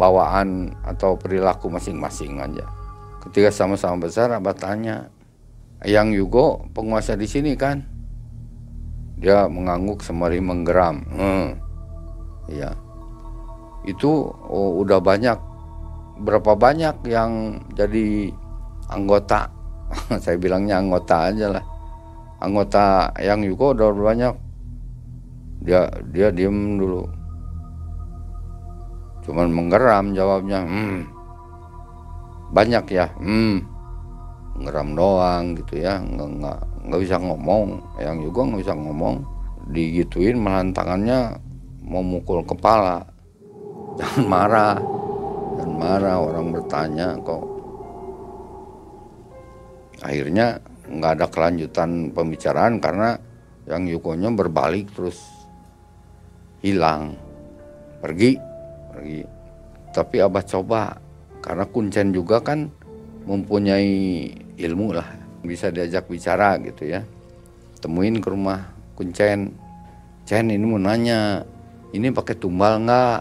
bawaan 0.00 0.72
atau 0.80 1.20
perilaku 1.20 1.68
masing-masing 1.68 2.40
aja. 2.40 2.64
Ketika 3.28 3.48
sama-sama 3.48 4.04
besar, 4.04 4.28
abah 4.36 4.52
tanya, 4.52 5.08
yang 5.84 6.12
Yugo 6.12 6.64
penguasa 6.72 7.16
di 7.16 7.28
sini 7.28 7.56
kan? 7.56 7.84
Dia 9.20 9.48
mengangguk 9.48 10.00
semari 10.00 10.40
menggeram. 10.40 11.04
Hmm. 11.12 11.48
Iya. 12.48 12.72
Itu 13.84 14.32
oh, 14.32 14.80
udah 14.80 15.00
banyak 15.00 15.38
berapa 16.20 16.56
banyak 16.56 17.04
yang 17.08 17.60
jadi 17.76 18.32
anggota. 18.88 19.48
Saya 20.24 20.36
bilangnya 20.40 20.80
anggota 20.80 21.32
aja 21.32 21.46
lah. 21.52 21.64
Anggota 22.40 23.12
yang 23.20 23.44
Yugo 23.44 23.72
udah 23.76 23.92
banyak. 23.92 24.34
Dia 25.64 25.88
dia 26.12 26.28
diem 26.28 26.76
dulu. 26.76 27.08
Cuman 29.24 29.48
menggeram 29.52 30.12
jawabnya. 30.12 30.60
Hmm. 30.64 31.13
Banyak 32.50 32.84
ya. 32.92 33.06
Hmm. 33.16 33.64
Ngeram 34.60 34.92
doang 34.92 35.56
gitu 35.56 35.80
ya. 35.80 36.02
Nggak 36.02 36.28
nggak 36.40 36.58
nggak 36.90 37.00
bisa 37.00 37.16
ngomong. 37.16 37.80
Yang 38.02 38.16
juga 38.28 38.40
nggak 38.50 38.60
bisa 38.60 38.74
ngomong. 38.76 39.14
Digituin 39.72 40.36
malahan 40.36 40.76
tangannya 40.76 41.18
mau 41.86 42.04
mukul 42.04 42.44
kepala. 42.44 43.00
Jangan 43.98 44.24
marah. 44.26 44.76
Dan 45.54 45.70
marah 45.78 46.16
orang 46.20 46.50
bertanya 46.50 47.16
kok. 47.22 47.44
Akhirnya 50.02 50.58
nggak 50.84 51.12
ada 51.16 51.26
kelanjutan 51.32 52.12
pembicaraan 52.12 52.76
karena 52.76 53.16
yang 53.64 53.88
Yukonya 53.88 54.28
berbalik 54.36 54.92
terus 54.92 55.16
hilang. 56.60 57.16
Pergi. 58.04 58.36
Pergi. 58.92 59.20
Tapi 59.94 60.16
abah 60.20 60.44
coba 60.44 61.03
karena 61.44 61.68
kuncen 61.68 62.16
juga 62.16 62.40
kan 62.40 62.72
mempunyai 63.28 64.32
ilmu 64.56 64.96
lah. 64.96 65.04
Bisa 65.44 65.68
diajak 65.68 66.08
bicara 66.08 66.56
gitu 66.56 66.88
ya. 66.88 67.04
Temuin 67.84 68.16
ke 68.16 68.32
rumah 68.32 68.72
kuncen. 68.96 69.52
Cen 70.24 70.48
ini 70.48 70.64
mau 70.64 70.80
nanya 70.80 71.44
ini 71.92 72.08
pakai 72.08 72.40
tumbal 72.40 72.80
nggak? 72.88 73.20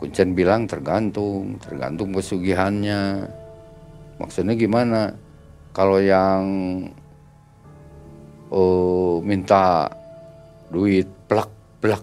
Kuncen 0.00 0.32
bilang 0.32 0.64
tergantung 0.64 1.60
tergantung 1.60 2.16
pesugihannya. 2.16 3.28
Maksudnya 4.16 4.56
gimana? 4.56 5.12
Kalau 5.76 6.00
yang 6.00 6.48
oh, 8.48 9.20
minta 9.20 9.92
duit 10.72 11.04
plak 11.28 11.52
plak 11.84 12.00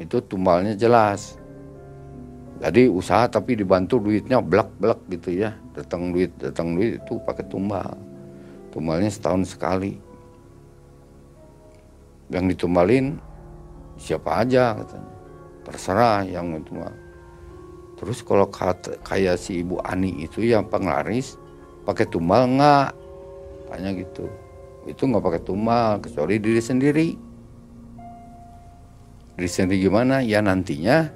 itu 0.00 0.24
tumbalnya 0.24 0.72
jelas 0.72 1.36
jadi 2.56 2.88
usaha 2.88 3.28
tapi 3.28 3.52
dibantu 3.52 4.00
duitnya 4.00 4.40
blak 4.40 4.72
gitu 5.12 5.32
ya. 5.36 5.52
Datang 5.76 6.16
duit 6.16 6.32
datang 6.40 6.72
duit 6.72 7.00
itu 7.04 7.20
pakai 7.20 7.44
tumbal. 7.52 7.92
Tumbalnya 8.72 9.12
setahun 9.12 9.44
sekali. 9.44 10.00
Yang 12.32 12.56
ditumbalin 12.56 13.20
siapa 14.00 14.44
aja 14.44 14.72
katanya. 14.76 15.10
Terserah 15.66 16.22
yang 16.24 16.56
tumbal 16.64 17.06
terus 17.96 18.20
kalau 18.20 18.46
kata, 18.52 19.00
kayak 19.00 19.40
si 19.40 19.64
ibu 19.64 19.80
Ani 19.80 20.12
itu 20.20 20.44
yang 20.44 20.68
penglaris 20.68 21.40
pakai 21.88 22.04
tumbal 22.04 22.44
nggak? 22.44 22.92
Tanya 23.72 23.90
gitu. 23.96 24.28
Itu 24.84 25.08
nggak 25.08 25.24
pakai 25.24 25.42
tumbal 25.42 26.04
kecuali 26.04 26.36
diri 26.36 26.60
sendiri. 26.60 27.08
Diri 29.36 29.48
sendiri 29.48 29.80
gimana? 29.88 30.20
Ya 30.20 30.44
nantinya 30.44 31.08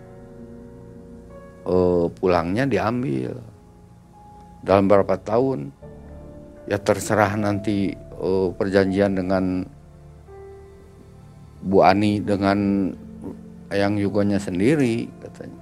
uh, 1.71 2.11
pulangnya 2.11 2.67
diambil 2.67 3.39
dalam 4.67 4.91
berapa 4.91 5.15
tahun 5.23 5.71
ya 6.67 6.77
terserah 6.83 7.39
nanti 7.39 7.95
uh, 8.19 8.51
perjanjian 8.53 9.15
dengan 9.15 9.65
Bu 11.61 11.85
Ani 11.85 12.19
dengan 12.19 12.91
yang 13.71 13.95
Yugonya 13.95 14.41
sendiri 14.41 15.07
katanya. 15.23 15.59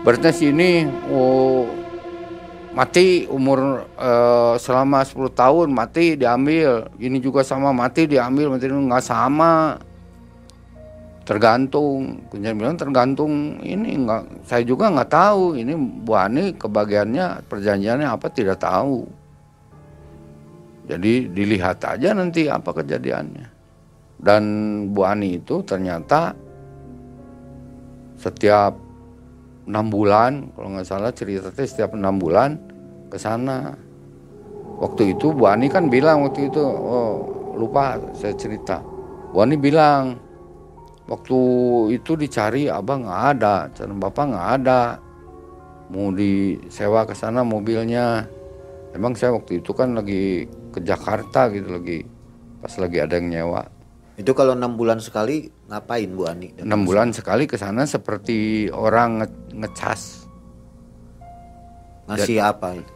Berarti 0.00 0.30
sini 0.32 0.88
oh, 1.12 1.68
mati 2.72 3.28
umur 3.28 3.84
uh, 3.98 4.54
selama 4.56 5.04
10 5.04 5.28
tahun 5.34 5.68
mati 5.74 6.16
diambil. 6.16 6.88
Ini 6.96 7.18
juga 7.20 7.44
sama 7.44 7.74
mati 7.74 8.08
diambil, 8.08 8.56
mati 8.56 8.70
nggak 8.70 9.04
sama 9.04 9.76
tergantung. 11.30 12.26
Kunjan 12.26 12.58
bilang 12.58 12.74
tergantung 12.74 13.62
ini 13.62 13.94
enggak 13.94 14.42
saya 14.42 14.66
juga 14.66 14.90
nggak 14.90 15.14
tahu. 15.14 15.54
Ini 15.54 15.78
Bu 16.02 16.18
Ani 16.18 16.58
kebagiannya 16.58 17.46
perjanjiannya 17.46 18.10
apa 18.10 18.26
tidak 18.34 18.58
tahu. 18.58 19.06
Jadi 20.90 21.30
dilihat 21.30 21.78
aja 21.86 22.10
nanti 22.18 22.50
apa 22.50 22.74
kejadiannya. 22.74 23.46
Dan 24.18 24.42
Bu 24.90 25.06
Ani 25.06 25.38
itu 25.38 25.62
ternyata 25.62 26.34
setiap 28.18 28.74
enam 29.70 29.86
bulan 29.86 30.50
kalau 30.58 30.74
nggak 30.74 30.88
salah 30.90 31.14
cerita 31.14 31.54
setiap 31.54 31.94
enam 31.94 32.18
bulan 32.18 32.58
ke 33.06 33.14
sana. 33.22 33.78
Waktu 34.82 35.14
itu 35.14 35.30
Bu 35.30 35.46
Ani 35.46 35.70
kan 35.70 35.86
bilang 35.86 36.26
waktu 36.26 36.50
itu 36.50 36.58
oh 36.58 37.22
lupa 37.54 38.02
saya 38.18 38.34
cerita. 38.34 38.82
Bu 39.30 39.46
Ani 39.46 39.54
bilang 39.54 40.18
waktu 41.10 41.38
itu 41.98 42.14
dicari 42.14 42.70
abang 42.70 43.02
nggak 43.02 43.22
ada. 43.34 43.66
Calon 43.74 43.98
bapak 43.98 44.24
nggak 44.30 44.48
ada. 44.62 44.82
Mau 45.90 46.14
disewa 46.14 47.02
ke 47.02 47.18
sana 47.18 47.42
mobilnya. 47.42 48.30
Emang 48.94 49.18
saya 49.18 49.34
waktu 49.34 49.58
itu 49.58 49.74
kan 49.74 49.98
lagi 49.98 50.46
ke 50.70 50.78
Jakarta 50.82 51.50
gitu 51.50 51.74
lagi 51.74 52.06
pas 52.62 52.70
lagi 52.78 52.98
ada 53.02 53.18
yang 53.18 53.26
nyewa. 53.26 53.66
Itu 54.14 54.36
kalau 54.38 54.54
enam 54.54 54.78
bulan 54.78 55.02
sekali 55.02 55.50
ngapain 55.66 56.10
Bu 56.14 56.30
Ani? 56.30 56.54
Enam 56.62 56.86
bulan 56.86 57.10
sekali 57.10 57.50
ke 57.50 57.58
sana 57.58 57.82
seperti 57.90 58.70
orang 58.70 59.24
nge 59.24 59.28
ngecas. 59.58 60.02
Ngasih 62.10 62.38
Dan, 62.38 62.50
apa 62.54 62.68
itu? 62.78 62.92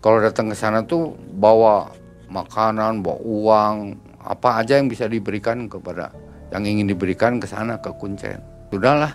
kalau 0.00 0.18
datang 0.18 0.48
ke 0.48 0.56
sana 0.56 0.80
tuh 0.80 1.12
bawa 1.36 1.92
makanan 2.32 3.04
bawa 3.04 3.20
uang 3.20 3.76
apa 4.20 4.64
aja 4.64 4.80
yang 4.80 4.88
bisa 4.88 5.04
diberikan 5.04 5.68
kepada 5.68 6.12
yang 6.50 6.62
ingin 6.66 6.90
diberikan 6.90 7.38
ke 7.38 7.46
sana 7.46 7.78
ke 7.78 7.90
Kuncen. 7.94 8.42
Sudahlah, 8.70 9.14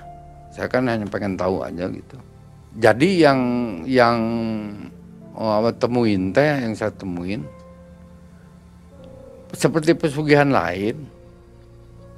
saya 0.51 0.67
kan 0.71 0.87
hanya 0.87 1.07
pengen 1.07 1.35
tahu 1.35 1.63
aja 1.63 1.87
gitu. 1.91 2.17
Jadi 2.75 3.23
yang 3.23 3.39
yang 3.87 4.19
oh, 5.35 5.71
temuin 5.75 6.31
teh 6.31 6.63
yang 6.63 6.75
saya 6.75 6.91
temuin 6.91 7.43
seperti 9.55 9.95
pesugihan 9.95 10.51
lain 10.51 11.07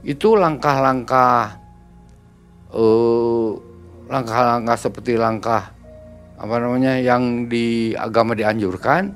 itu 0.01 0.33
langkah-langkah 0.33 1.61
uh, 2.73 3.51
langkah-langkah 4.09 4.77
seperti 4.77 5.13
langkah 5.19 5.69
apa 6.37 6.55
namanya 6.61 6.97
yang 7.01 7.49
di 7.49 7.97
agama 7.97 8.37
dianjurkan 8.37 9.13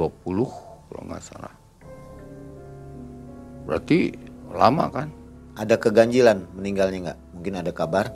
kalau 0.89 1.03
nggak 1.07 1.23
salah. 1.23 1.53
Berarti 3.69 4.17
lama 4.51 4.89
kan? 4.89 5.20
Ada 5.59 5.75
keganjilan 5.75 6.47
meninggalnya 6.55 6.99
nggak? 7.11 7.19
Mungkin 7.35 7.53
ada 7.59 7.71
kabar? 7.75 8.07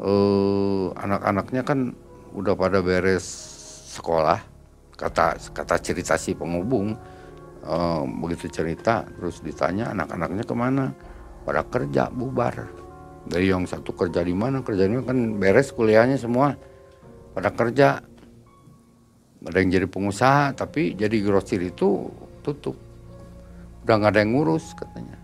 Eh, 0.00 0.86
anak-anaknya 0.96 1.62
kan 1.62 1.92
udah 2.32 2.56
pada 2.56 2.80
beres 2.80 3.26
sekolah. 3.92 4.40
Kata 4.96 5.36
kata 5.52 5.76
cerita 5.82 6.16
si 6.16 6.32
penghubung 6.32 6.96
eh, 7.60 8.02
begitu 8.24 8.48
cerita 8.48 9.04
terus 9.04 9.44
ditanya 9.44 9.92
anak-anaknya 9.92 10.44
ke 10.48 10.54
mana? 10.56 10.84
Pada 11.44 11.60
kerja 11.68 12.08
bubar. 12.08 12.66
Dari 13.22 13.52
yang 13.52 13.68
satu 13.68 13.94
kerja 13.94 14.24
di 14.24 14.34
mana 14.34 14.64
kerja 14.64 14.88
di 14.88 14.96
mana 14.96 15.06
kan 15.06 15.18
beres 15.36 15.70
kuliahnya 15.76 16.16
semua 16.16 16.56
pada 17.36 17.52
kerja. 17.52 18.00
Ada 19.42 19.58
yang 19.58 19.70
jadi 19.74 19.86
pengusaha 19.90 20.54
tapi 20.56 20.94
jadi 20.96 21.18
grosir 21.20 21.60
itu 21.60 22.08
tutup. 22.40 22.78
Udah 23.84 23.94
nggak 23.98 24.10
ada 24.16 24.20
yang 24.24 24.32
ngurus 24.38 24.72
katanya. 24.78 25.18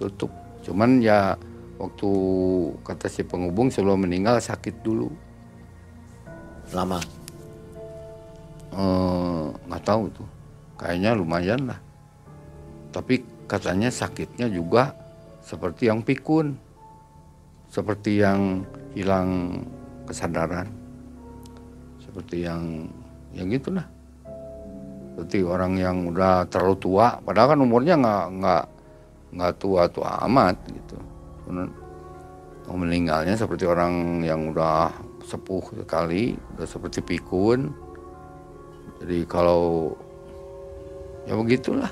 Tutup. 0.00 0.39
Cuman 0.60 1.00
ya 1.00 1.40
waktu 1.80 2.10
kata 2.84 3.08
si 3.08 3.24
penghubung 3.24 3.72
sebelum 3.72 4.04
meninggal 4.04 4.36
sakit 4.36 4.84
dulu. 4.84 5.08
Lama. 6.76 7.00
Eh, 8.70 9.44
nggak 9.66 9.84
tahu 9.84 10.04
tuh. 10.12 10.28
Kayaknya 10.76 11.16
lumayan 11.16 11.60
lah. 11.72 11.80
Tapi 12.92 13.24
katanya 13.48 13.88
sakitnya 13.88 14.46
juga 14.52 14.94
seperti 15.40 15.88
yang 15.88 16.04
pikun. 16.04 16.54
Seperti 17.70 18.20
yang 18.20 18.66
hilang 18.92 19.62
kesadaran. 20.04 20.68
Seperti 22.02 22.44
yang 22.44 22.90
yang 23.34 23.46
gitulah. 23.50 23.86
Seperti 25.14 25.44
orang 25.44 25.78
yang 25.78 26.08
udah 26.10 26.48
terlalu 26.48 26.76
tua, 26.80 27.20
padahal 27.20 27.54
kan 27.54 27.60
umurnya 27.60 27.94
nggak 28.00 28.24
nggak 28.40 28.64
nggak 29.30 29.52
tua 29.62 29.86
tua 29.90 30.18
amat 30.26 30.56
gitu. 30.70 30.96
Meninggalnya 32.70 33.34
seperti 33.34 33.66
orang 33.66 34.22
yang 34.22 34.54
udah 34.54 34.94
sepuh 35.26 35.82
sekali, 35.82 36.38
udah 36.54 36.66
seperti 36.66 37.02
pikun. 37.02 37.70
Jadi 39.02 39.26
kalau 39.26 39.90
ya 41.26 41.34
begitulah. 41.34 41.90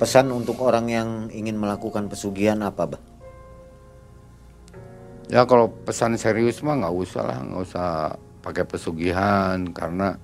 Pesan 0.00 0.32
untuk 0.32 0.56
orang 0.64 0.88
yang 0.88 1.08
ingin 1.28 1.60
melakukan 1.60 2.08
pesugihan 2.08 2.56
apa, 2.64 2.96
Bah? 2.96 3.02
Ya 5.28 5.44
kalau 5.44 5.68
pesan 5.68 6.16
serius 6.16 6.64
mah 6.64 6.80
nggak 6.80 6.96
usah 6.96 7.22
lah, 7.22 7.38
nggak 7.44 7.62
usah 7.68 8.16
pakai 8.40 8.64
pesugihan 8.64 9.60
karena 9.76 10.16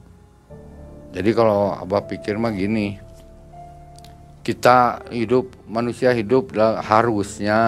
jadi 1.13 1.37
kalau 1.37 1.77
abah 1.77 2.09
pikir 2.09 2.41
mah 2.41 2.57
gini, 2.57 2.97
kita 4.47 5.03
hidup 5.11 5.51
manusia 5.67 6.15
hidup 6.15 6.55
da- 6.55 6.79
harusnya 6.79 7.59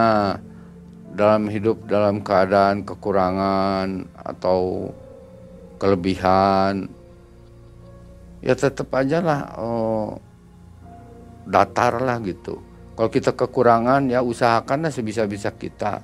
dalam 1.10 1.50
hidup 1.50 1.90
dalam 1.90 2.22
keadaan 2.22 2.86
kekurangan 2.86 4.06
atau 4.14 4.94
kelebihan 5.82 6.86
ya 8.38 8.54
tetap 8.54 8.94
aja 8.94 9.18
lah 9.18 9.40
oh, 9.58 10.22
datar 11.48 11.98
lah 11.98 12.22
gitu. 12.22 12.62
Kalau 12.94 13.10
kita 13.10 13.34
kekurangan 13.34 14.06
ya 14.06 14.22
usahakanlah 14.22 14.94
sebisa-bisa 14.94 15.54
kita. 15.58 16.02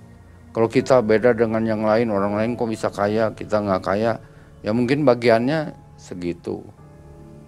Kalau 0.54 0.70
kita 0.70 1.02
beda 1.02 1.34
dengan 1.34 1.66
yang 1.66 1.82
lain, 1.82 2.14
orang 2.14 2.38
lain 2.38 2.54
kok 2.54 2.70
bisa 2.70 2.86
kaya, 2.86 3.34
kita 3.34 3.58
nggak 3.58 3.82
kaya, 3.82 4.22
ya 4.62 4.70
mungkin 4.70 5.02
bagiannya 5.02 5.74
segitu. 5.98 6.62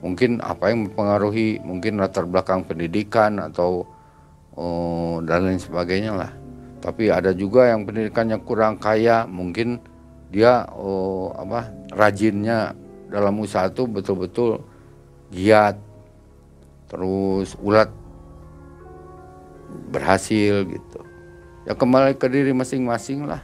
Mungkin 0.07 0.39
apa 0.39 0.71
yang 0.71 0.87
mempengaruhi, 0.87 1.59
mungkin 1.67 1.99
latar 1.99 2.31
belakang 2.31 2.63
pendidikan 2.63 3.43
atau 3.43 3.83
oh, 4.55 5.19
dan 5.27 5.51
lain 5.51 5.59
sebagainya 5.59 6.15
lah. 6.15 6.31
Tapi 6.79 7.11
ada 7.11 7.35
juga 7.35 7.67
yang 7.67 7.83
pendidikannya 7.83 8.39
kurang 8.47 8.79
kaya, 8.79 9.27
mungkin 9.27 9.83
dia 10.31 10.63
oh, 10.71 11.35
apa 11.35 11.75
rajinnya 11.91 12.71
dalam 13.11 13.35
usaha 13.43 13.67
itu 13.67 13.91
betul-betul 13.91 14.63
giat, 15.35 15.75
terus 16.87 17.59
ulat 17.59 17.91
berhasil 19.91 20.63
gitu. 20.71 21.01
Ya 21.67 21.75
kembali 21.75 22.15
ke 22.15 22.31
diri 22.31 22.55
masing-masing 22.55 23.27
lah. 23.27 23.43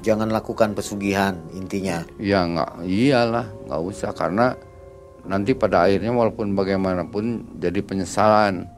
Jangan 0.00 0.32
lakukan 0.32 0.72
pesugihan 0.72 1.36
intinya. 1.52 2.00
Ya 2.16 2.48
nggak, 2.48 2.88
iyalah 2.88 3.52
nggak 3.68 3.82
usah 3.84 4.16
karena 4.16 4.56
nanti 5.24 5.52
pada 5.52 5.84
akhirnya 5.84 6.10
walaupun 6.10 6.52
bagaimanapun 6.54 7.56
jadi 7.58 7.80
penyesalan 7.80 8.68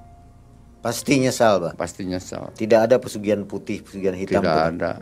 Pasti 0.83 1.15
nyesal, 1.23 1.63
Bah. 1.63 1.73
pasti 1.79 2.03
nyesal. 2.03 2.51
Tidak 2.59 2.91
ada 2.91 2.99
pesugihan 2.99 3.47
putih, 3.47 3.87
pesugihan 3.87 4.19
hitam. 4.19 4.43
Tidak 4.43 4.51
pun. 4.51 4.67
ada. 4.75 4.93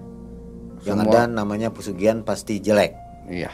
Yang 0.84 0.98
Semua- 1.00 1.12
ada 1.16 1.20
namanya 1.24 1.68
pesugihan 1.72 2.20
pasti 2.20 2.60
jelek, 2.60 2.92
Iya, 3.32 3.48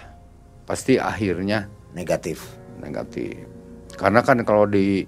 pasti 0.66 0.99
akhirnya 0.99 1.70
negatif. 1.95 2.43
negatif. 2.82 3.47
Karena 3.95 4.26
kan 4.26 4.43
kalau 4.43 4.66
di 4.66 5.07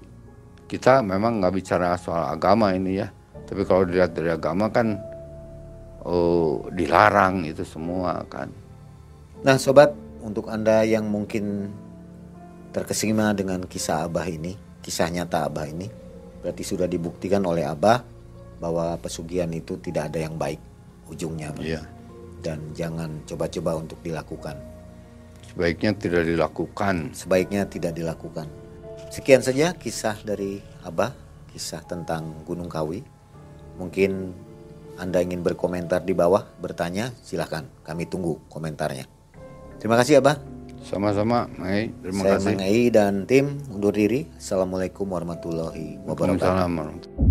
kita 0.71 1.03
memang 1.03 1.43
nggak 1.43 1.59
bicara 1.59 1.99
soal 1.99 2.23
agama 2.23 2.71
ini 2.71 3.03
ya, 3.03 3.11
tapi 3.43 3.67
kalau 3.67 3.83
dilihat 3.83 4.15
dari 4.15 4.31
agama 4.31 4.71
kan 4.71 4.95
oh 6.07 6.63
dilarang 6.71 7.43
itu 7.43 7.67
semua 7.67 8.23
kan. 8.31 8.47
Nah, 9.43 9.59
sobat, 9.59 9.91
untuk 10.23 10.47
Anda 10.47 10.87
yang 10.87 11.07
mungkin 11.07 11.67
terkesima 12.69 13.33
dengan 13.33 13.65
kisah 13.65 14.05
Abah 14.05 14.25
ini, 14.29 14.53
kisah 14.85 15.09
nyata 15.09 15.49
Abah 15.49 15.65
ini, 15.69 15.89
berarti 16.41 16.63
sudah 16.63 16.85
dibuktikan 16.85 17.43
oleh 17.45 17.65
Abah 17.65 18.01
bahwa 18.59 18.95
pesugihan 18.99 19.49
itu 19.51 19.79
tidak 19.79 20.13
ada 20.13 20.19
yang 20.27 20.35
baik 20.35 20.59
ujungnya. 21.09 21.55
Iya. 21.57 21.81
Dan 22.39 22.71
jangan 22.71 23.23
coba-coba 23.27 23.79
untuk 23.79 23.99
dilakukan. 24.05 24.55
Sebaiknya 25.49 25.91
tidak 25.97 26.23
dilakukan. 26.29 26.95
Sebaiknya 27.11 27.65
tidak 27.65 27.97
dilakukan. 27.97 28.47
Sekian 29.09 29.41
saja 29.41 29.73
kisah 29.73 30.15
dari 30.21 30.61
Abah, 30.85 31.11
kisah 31.49 31.81
tentang 31.83 32.45
Gunung 32.45 32.69
Kawi. 32.69 33.01
Mungkin 33.81 34.31
Anda 34.99 35.23
ingin 35.23 35.41
berkomentar 35.41 36.03
di 36.05 36.13
bawah, 36.13 36.45
bertanya, 36.61 37.15
silahkan. 37.23 37.65
Kami 37.81 38.05
tunggu 38.05 38.37
komentarnya. 38.51 39.07
Terima 39.79 39.95
kasih 39.95 40.19
Abah. 40.19 40.58
Sama-sama, 40.83 41.49
Mai. 41.59 41.91
Terima 42.01 42.21
Saya 42.23 42.33
kasih. 42.39 42.47
Mang 42.55 42.61
Ei 42.63 42.83
dan 42.89 43.13
tim 43.29 43.59
undur 43.69 43.93
diri. 43.93 44.25
Assalamualaikum 44.39 45.05
warahmatullahi 45.05 45.99
wabarakatuh. 46.03 46.39
Waalaikumsalam 46.39 46.71
warahmatullahi 46.75 47.28